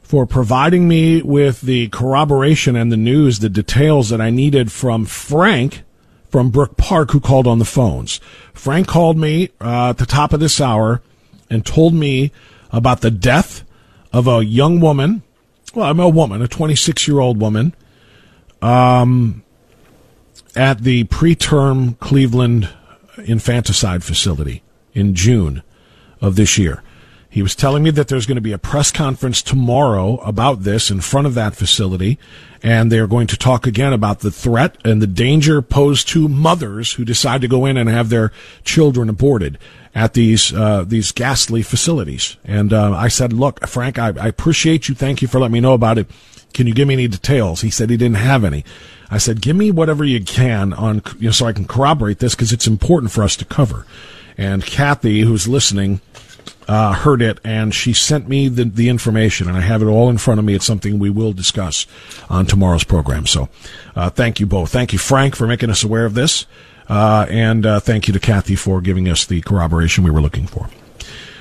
for 0.02 0.26
providing 0.26 0.88
me 0.88 1.22
with 1.22 1.60
the 1.60 1.90
corroboration 1.90 2.78
and 2.78 2.90
the 2.90 2.96
news, 2.96 3.40
the 3.40 3.50
details 3.50 4.08
that 4.08 4.22
I 4.22 4.30
needed 4.30 4.72
from 4.72 5.04
Frank 5.04 5.84
from 6.30 6.52
Brook 6.52 6.78
Park, 6.78 7.12
who 7.12 7.20
called 7.20 7.48
on 7.48 7.60
the 7.60 7.66
phones. 7.66 8.22
Frank 8.54 8.88
called 8.88 9.18
me 9.18 9.50
uh, 9.60 9.90
at 9.90 9.98
the 9.98 10.06
top 10.06 10.32
of 10.32 10.40
this 10.40 10.62
hour 10.62 11.02
and 11.50 11.66
told 11.66 11.94
me 11.94 12.32
about 12.72 13.02
the 13.02 13.12
death 13.12 13.66
of 14.14 14.26
a 14.26 14.46
young 14.46 14.80
woman 14.80 15.22
well, 15.74 15.90
I'm 15.90 16.00
a 16.00 16.10
woman, 16.10 16.42
a 16.42 16.48
26 16.48 17.08
year 17.08 17.20
old 17.20 17.40
woman, 17.40 17.74
um, 18.62 19.44
at 20.56 20.84
the 20.84 21.06
preterm 21.06 22.00
Cleveland 22.00 22.70
infanticide 23.26 24.04
facility 24.04 24.64
in 24.94 25.16
June 25.16 25.64
of 26.22 26.36
this 26.36 26.58
year. 26.58 26.84
He 27.30 27.42
was 27.42 27.56
telling 27.56 27.82
me 27.82 27.90
that 27.90 28.10
there's 28.10 28.28
going 28.28 28.36
to 28.36 28.42
be 28.42 28.52
a 28.52 28.60
press 28.60 28.92
conference 28.92 29.42
tomorrow 29.42 30.18
about 30.18 30.62
this 30.62 30.92
in 30.92 31.02
front 31.02 31.26
of 31.26 31.34
that 31.34 31.56
facility, 31.56 32.20
and 32.62 32.92
they 32.92 33.00
are 33.00 33.08
going 33.08 33.26
to 33.26 33.38
talk 33.38 33.66
again 33.66 33.92
about 33.92 34.20
the 34.20 34.30
threat 34.30 34.78
and 34.86 35.02
the 35.02 35.08
danger 35.08 35.64
posed 35.64 36.08
to 36.10 36.28
mothers 36.28 36.94
who 36.94 37.04
decide 37.04 37.42
to 37.42 37.48
go 37.48 37.66
in 37.66 37.76
and 37.76 37.90
have 37.90 38.10
their 38.10 38.32
children 38.64 39.10
aborted 39.10 39.58
at 39.96 40.14
these 40.14 40.54
uh, 40.54 40.84
these 40.88 41.12
ghastly 41.12 41.62
facilities. 41.62 42.38
And 42.44 42.74
uh, 42.74 42.94
I 42.94 43.08
said, 43.08 43.34
"Look, 43.34 43.66
Frank, 43.68 44.00
I, 44.00 44.08
I 44.08 44.28
appreciate 44.28 44.90
you. 44.90 44.96
Thank 44.96 45.22
you 45.22 45.28
for 45.28 45.40
letting 45.40 45.54
me 45.54 45.60
know 45.62 45.74
about 45.74 45.98
it. 45.98 46.08
Can 46.54 46.68
you 46.68 46.74
give 46.74 46.88
me 46.88 46.96
any 46.96 47.08
details?" 47.08 47.62
He 47.62 47.70
said 47.70 47.90
he 47.90 47.98
didn't 47.98 48.18
have 48.18 48.44
any. 48.44 48.64
I 49.10 49.18
said, 49.18 49.42
"Give 49.42 49.56
me 49.56 49.72
whatever 49.72 50.04
you 50.04 50.24
can 50.24 50.74
on 50.74 51.02
you 51.20 51.28
know 51.28 51.32
so 51.32 51.46
I 51.46 51.54
can 51.54 51.66
corroborate 51.66 52.20
this 52.20 52.36
because 52.36 52.52
it's 52.52 52.68
important 52.68 53.12
for 53.12 53.24
us 53.24 53.36
to 53.38 53.46
cover." 53.46 53.86
And 54.36 54.66
Kathy, 54.66 55.22
who's 55.22 55.48
listening 55.48 56.02
uh, 56.68 56.94
heard 56.94 57.22
it, 57.22 57.40
and 57.44 57.74
she 57.74 57.94
sent 57.94 58.28
me 58.28 58.48
the, 58.48 58.66
the 58.66 58.90
information, 58.90 59.48
and 59.48 59.58
I 59.58 59.62
have 59.62 59.82
it 59.82 59.88
all 59.88 60.10
in 60.10 60.18
front 60.18 60.40
of 60.40 60.46
me. 60.46 60.54
It's 60.54 60.66
something 60.66 61.00
we 61.00 61.10
will 61.10 61.34
discuss 61.34 61.86
on 62.30 62.46
tomorrow's 62.46 62.84
program. 62.84 63.26
So, 63.26 63.50
uh, 63.96 64.10
thank 64.10 64.40
you 64.40 64.46
both. 64.46 64.72
Thank 64.72 64.94
you, 64.94 65.00
Frank, 65.00 65.36
for 65.36 65.48
making 65.48 65.70
us 65.70 65.84
aware 65.84 66.06
of 66.06 66.14
this, 66.14 66.46
uh, 66.90 67.26
and 67.30 67.66
uh, 67.66 67.80
thank 67.80 68.08
you 68.08 68.14
to 68.14 68.20
Kathy 68.20 68.56
for 68.56 68.82
giving 68.82 69.10
us 69.10 69.26
the 69.26 69.42
corroboration 69.42 70.04
we 70.04 70.12
were 70.12 70.22
looking 70.22 70.48
for. 70.48 70.70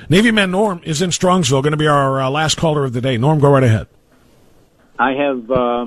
Navy 0.09 0.31
man 0.31 0.51
Norm 0.51 0.81
is 0.85 1.01
in 1.01 1.11
Strongsville, 1.11 1.63
going 1.63 1.73
to 1.73 1.77
be 1.77 1.87
our 1.87 2.21
uh, 2.21 2.31
last 2.31 2.57
caller 2.57 2.85
of 2.85 2.93
the 2.93 3.01
day. 3.01 3.17
Norm, 3.17 3.39
go 3.39 3.51
right 3.51 3.63
ahead. 3.63 3.87
I 4.99 5.13
have 5.13 5.51
uh, 5.51 5.87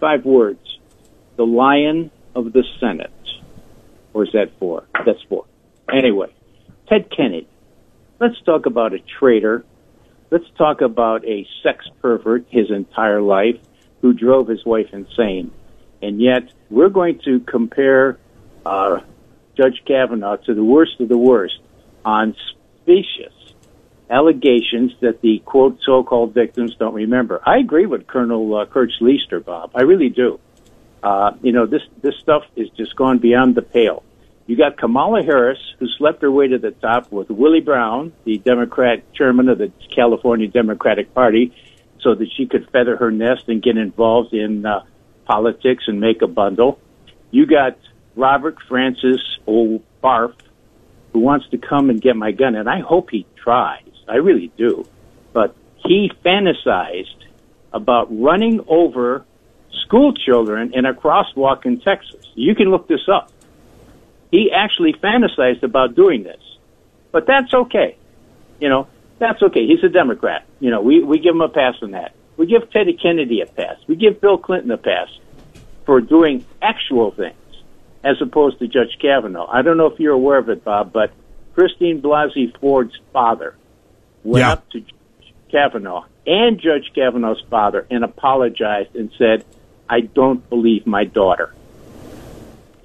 five 0.00 0.24
words: 0.24 0.78
the 1.36 1.46
Lion 1.46 2.10
of 2.34 2.52
the 2.52 2.64
Senate. 2.80 3.10
Or 4.12 4.22
is 4.22 4.30
that 4.32 4.56
four? 4.60 4.86
That's 5.04 5.20
four. 5.28 5.44
Anyway, 5.92 6.32
Ted 6.88 7.10
Kennedy 7.10 7.48
Let's 8.20 8.40
talk 8.42 8.66
about 8.66 8.94
a 8.94 9.00
traitor. 9.18 9.64
Let's 10.30 10.48
talk 10.56 10.80
about 10.80 11.26
a 11.26 11.46
sex 11.62 11.84
pervert 12.00 12.46
his 12.48 12.70
entire 12.70 13.20
life 13.20 13.60
who 14.00 14.12
drove 14.12 14.48
his 14.48 14.64
wife 14.64 14.86
insane. 14.92 15.50
And 16.00 16.20
yet, 16.20 16.44
we're 16.70 16.90
going 16.90 17.20
to 17.24 17.40
compare 17.40 18.18
uh, 18.64 19.00
Judge 19.56 19.82
Kavanaugh 19.86 20.36
to 20.36 20.54
the 20.54 20.64
worst 20.64 21.00
of 21.00 21.08
the 21.08 21.18
worst 21.18 21.58
on 22.04 22.36
specious 22.82 23.32
allegations 24.10 24.92
that 25.00 25.20
the 25.22 25.40
quote 25.44 25.78
so-called 25.84 26.34
victims 26.34 26.74
don't 26.78 26.94
remember. 26.94 27.40
I 27.44 27.58
agree 27.58 27.86
with 27.86 28.06
Colonel 28.06 28.56
uh, 28.56 28.66
Kurt 28.66 28.90
Schlichter, 29.00 29.44
Bob. 29.44 29.72
I 29.74 29.82
really 29.82 30.10
do. 30.10 30.38
Uh, 31.02 31.32
you 31.42 31.52
know, 31.52 31.66
this 31.66 31.82
this 32.02 32.14
stuff 32.20 32.44
is 32.56 32.68
just 32.70 32.96
gone 32.96 33.18
beyond 33.18 33.54
the 33.54 33.62
pale. 33.62 34.02
You 34.46 34.56
got 34.56 34.76
Kamala 34.76 35.22
Harris, 35.22 35.58
who 35.78 35.86
slept 35.98 36.22
her 36.22 36.30
way 36.30 36.48
to 36.48 36.58
the 36.58 36.70
top 36.70 37.10
with 37.10 37.30
Willie 37.30 37.60
Brown, 37.60 38.12
the 38.24 38.38
Democrat 38.38 39.02
chairman 39.14 39.48
of 39.48 39.58
the 39.58 39.72
California 39.94 40.48
Democratic 40.48 41.14
Party, 41.14 41.54
so 42.00 42.14
that 42.14 42.26
she 42.36 42.46
could 42.46 42.68
feather 42.70 42.96
her 42.96 43.10
nest 43.10 43.44
and 43.48 43.62
get 43.62 43.78
involved 43.78 44.34
in 44.34 44.66
uh, 44.66 44.84
politics 45.24 45.84
and 45.86 45.98
make 46.00 46.20
a 46.20 46.26
bundle. 46.26 46.78
You 47.30 47.46
got 47.46 47.78
Robert 48.16 48.58
Francis 48.68 49.20
O'Barf, 49.46 50.34
who 51.12 51.20
wants 51.20 51.48
to 51.50 51.58
come 51.58 51.90
and 51.90 52.00
get 52.00 52.16
my 52.16 52.32
gun, 52.32 52.54
and 52.54 52.68
I 52.68 52.80
hope 52.80 53.10
he 53.10 53.26
tries. 53.36 53.88
I 54.08 54.16
really 54.16 54.52
do. 54.56 54.86
But 55.32 55.54
he 55.76 56.10
fantasized 56.24 57.24
about 57.72 58.08
running 58.10 58.64
over 58.68 59.24
school 59.84 60.14
children 60.14 60.72
in 60.74 60.86
a 60.86 60.94
crosswalk 60.94 61.66
in 61.66 61.80
Texas. 61.80 62.24
You 62.34 62.54
can 62.54 62.70
look 62.70 62.88
this 62.88 63.08
up. 63.12 63.30
He 64.30 64.50
actually 64.52 64.94
fantasized 64.94 65.62
about 65.62 65.94
doing 65.94 66.22
this. 66.22 66.40
But 67.12 67.26
that's 67.26 67.52
okay. 67.52 67.96
You 68.60 68.68
know, 68.68 68.88
that's 69.18 69.42
okay. 69.42 69.66
He's 69.66 69.82
a 69.84 69.88
Democrat. 69.88 70.44
You 70.60 70.70
know, 70.70 70.80
we, 70.80 71.02
we 71.02 71.18
give 71.18 71.34
him 71.34 71.40
a 71.40 71.48
pass 71.48 71.74
on 71.82 71.92
that. 71.92 72.14
We 72.36 72.46
give 72.46 72.70
Teddy 72.70 72.94
Kennedy 73.00 73.40
a 73.40 73.46
pass. 73.46 73.76
We 73.86 73.94
give 73.94 74.20
Bill 74.20 74.38
Clinton 74.38 74.70
a 74.72 74.78
pass 74.78 75.08
for 75.84 76.00
doing 76.00 76.44
actual 76.60 77.12
things 77.12 77.36
as 78.04 78.20
opposed 78.20 78.58
to 78.58 78.68
Judge 78.68 78.98
Kavanaugh. 79.00 79.48
I 79.50 79.62
don't 79.62 79.76
know 79.76 79.86
if 79.86 79.98
you're 79.98 80.12
aware 80.12 80.38
of 80.38 80.48
it, 80.50 80.62
Bob, 80.62 80.92
but 80.92 81.10
Christine 81.54 82.02
Blasey 82.02 82.56
Ford's 82.58 82.96
father 83.12 83.56
went 84.22 84.42
yeah. 84.42 84.52
up 84.52 84.70
to 84.70 84.80
Judge 84.80 85.34
Kavanaugh 85.50 86.04
and 86.26 86.60
Judge 86.60 86.92
Kavanaugh's 86.94 87.42
father 87.48 87.86
and 87.90 88.04
apologized 88.04 88.94
and 88.94 89.10
said, 89.16 89.44
I 89.88 90.00
don't 90.00 90.48
believe 90.48 90.86
my 90.86 91.04
daughter. 91.04 91.54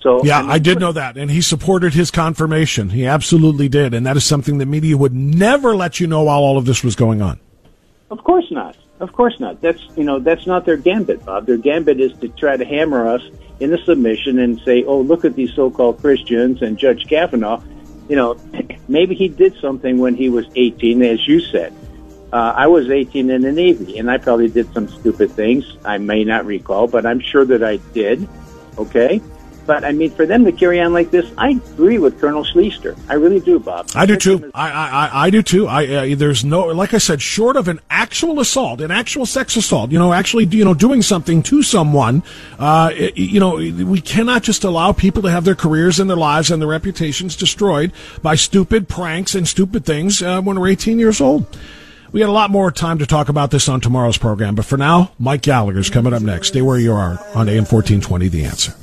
So 0.02 0.24
yeah, 0.24 0.42
I, 0.46 0.60
did 0.60 0.80
know 0.80 0.94
that, 0.94 1.18
and 1.18 1.30
he 1.30 1.42
supported 1.42 1.94
his 1.94 2.10
confirmation. 2.10 2.90
He 2.90 3.06
absolutely 3.06 3.68
did, 3.68 3.94
and 3.94 4.06
that 4.06 4.16
is 4.16 4.24
something 4.24 4.58
the 4.58 4.66
media 4.66 4.96
would 4.96 5.14
never 5.14 5.76
let 5.76 6.00
you 6.00 6.08
know 6.08 6.24
while 6.24 6.40
all 6.40 6.58
of 6.58 6.64
this 6.64 6.86
was 6.86 6.96
going 6.96 7.22
on. 7.22 7.38
Of 8.10 8.24
course 8.24 8.50
not. 8.50 8.78
Of 9.02 9.12
course 9.12 9.38
not. 9.42 9.62
That's 9.62 9.82
you 9.98 10.06
know 10.06 10.20
that's 10.20 10.48
not 10.48 10.66
their 10.66 10.78
gambit, 10.78 11.26
Bob. 11.26 11.46
Their 11.46 11.58
gambit 11.58 12.00
is 12.00 12.14
to 12.20 12.30
try 12.30 12.56
to 12.56 12.64
hammer 12.64 13.10
us 13.10 13.22
in 13.60 13.74
a 13.74 13.84
submission 13.84 14.39
and 14.39 14.60
say, 14.62 14.84
"Oh, 14.84 15.01
look 15.01 15.26
at 15.26 15.36
these 15.36 15.53
so-called 15.53 16.01
Christians 16.01 16.62
and 16.62 16.78
Judge 16.78 17.07
Kavanaugh." 17.07 17.62
You 18.07 18.16
know, 18.16 18.38
maybe 18.88 19.16
he 19.16 19.28
did 19.28 19.55
something 19.62 19.97
when 19.97 20.16
he 20.16 20.30
was 20.30 20.45
18, 20.55 21.01
as 21.03 21.28
you 21.28 21.39
said. 21.39 21.74
Uh, 22.32 22.53
I 22.55 22.68
was 22.68 22.89
18 22.89 23.30
in 23.30 23.41
the 23.41 23.51
Navy, 23.51 23.97
and 23.97 24.10
I 24.10 24.18
probably 24.18 24.49
did 24.49 24.72
some 24.74 24.88
stupid 24.88 25.32
things. 25.32 25.66
I 25.84 25.97
may 25.97 26.24
not 26.24 26.45
recall, 26.45 26.88
but 26.88 27.05
I'm 27.05 27.20
sure 27.20 27.43
that 27.45 27.64
I 27.64 27.78
did. 27.93 28.28
Okay, 28.78 29.20
but 29.70 29.84
I 29.84 29.92
mean, 29.92 30.10
for 30.10 30.26
them 30.26 30.46
to 30.46 30.52
carry 30.52 30.82
on 30.82 30.94
like 30.94 31.12
this, 31.12 31.32
I 31.38 31.52
agree 31.52 32.00
with 32.00 32.20
Colonel 32.20 32.44
Schlichter. 32.44 32.98
I 33.08 33.14
really 33.14 33.40
do, 33.40 33.60
Bob. 33.60 33.88
I 33.94 34.08
do 34.08 34.18
too. 34.18 34.50
I, 34.56 34.72
I, 34.72 35.10
I 35.26 35.30
do 35.30 35.44
too. 35.44 35.68
I, 35.68 35.86
uh, 35.86 36.16
there's 36.16 36.44
no, 36.44 36.66
like 36.70 36.96
I 36.96 36.98
said, 36.98 37.22
short 37.22 37.56
of 37.56 37.68
an 37.68 37.80
actual 37.88 38.40
assault, 38.40 38.82
an 38.82 38.90
actual 38.90 39.28
sex 39.28 39.56
assault, 39.56 39.92
you 39.92 40.00
know, 40.00 40.12
actually, 40.12 40.46
you 40.46 40.66
know, 40.66 40.74
doing 40.74 41.04
something 41.04 41.44
to 41.44 41.62
someone, 41.62 42.24
uh, 42.58 42.92
you 43.14 43.40
know, 43.40 43.58
we 43.58 44.02
cannot 44.02 44.42
just 44.42 44.64
allow 44.64 44.92
people 44.92 45.22
to 45.22 45.30
have 45.30 45.44
their 45.44 45.54
careers 45.54 46.00
and 46.00 46.10
their 46.10 46.18
lives 46.18 46.50
and 46.50 46.60
their 46.60 46.70
reputations 46.70 47.36
destroyed 47.36 47.92
by 48.24 48.34
stupid 48.34 48.90
pranks 48.90 49.36
and 49.36 49.48
stupid 49.48 49.86
things 49.86 50.24
uh, 50.24 50.42
when 50.42 50.60
we're 50.60 50.70
18 50.70 50.98
years 50.98 51.22
old. 51.22 51.46
We 52.12 52.22
got 52.22 52.30
a 52.30 52.32
lot 52.32 52.50
more 52.50 52.72
time 52.72 52.98
to 52.98 53.06
talk 53.06 53.30
about 53.30 53.52
this 53.52 53.70
on 53.70 53.82
tomorrow's 53.82 54.18
program, 54.18 54.56
but 54.56 54.66
for 54.66 54.78
now, 54.78 55.12
Mike 55.20 55.44
Gallagher's 55.44 55.92
coming 55.92 56.12
up 56.12 56.24
next. 56.24 56.48
Stay 56.48 56.64
where 56.64 56.80
you 56.80 56.92
are 56.92 57.20
on 57.36 57.48
AM 57.48 57.66
1420, 57.66 58.30
The 58.30 58.46
Answer. 58.46 58.74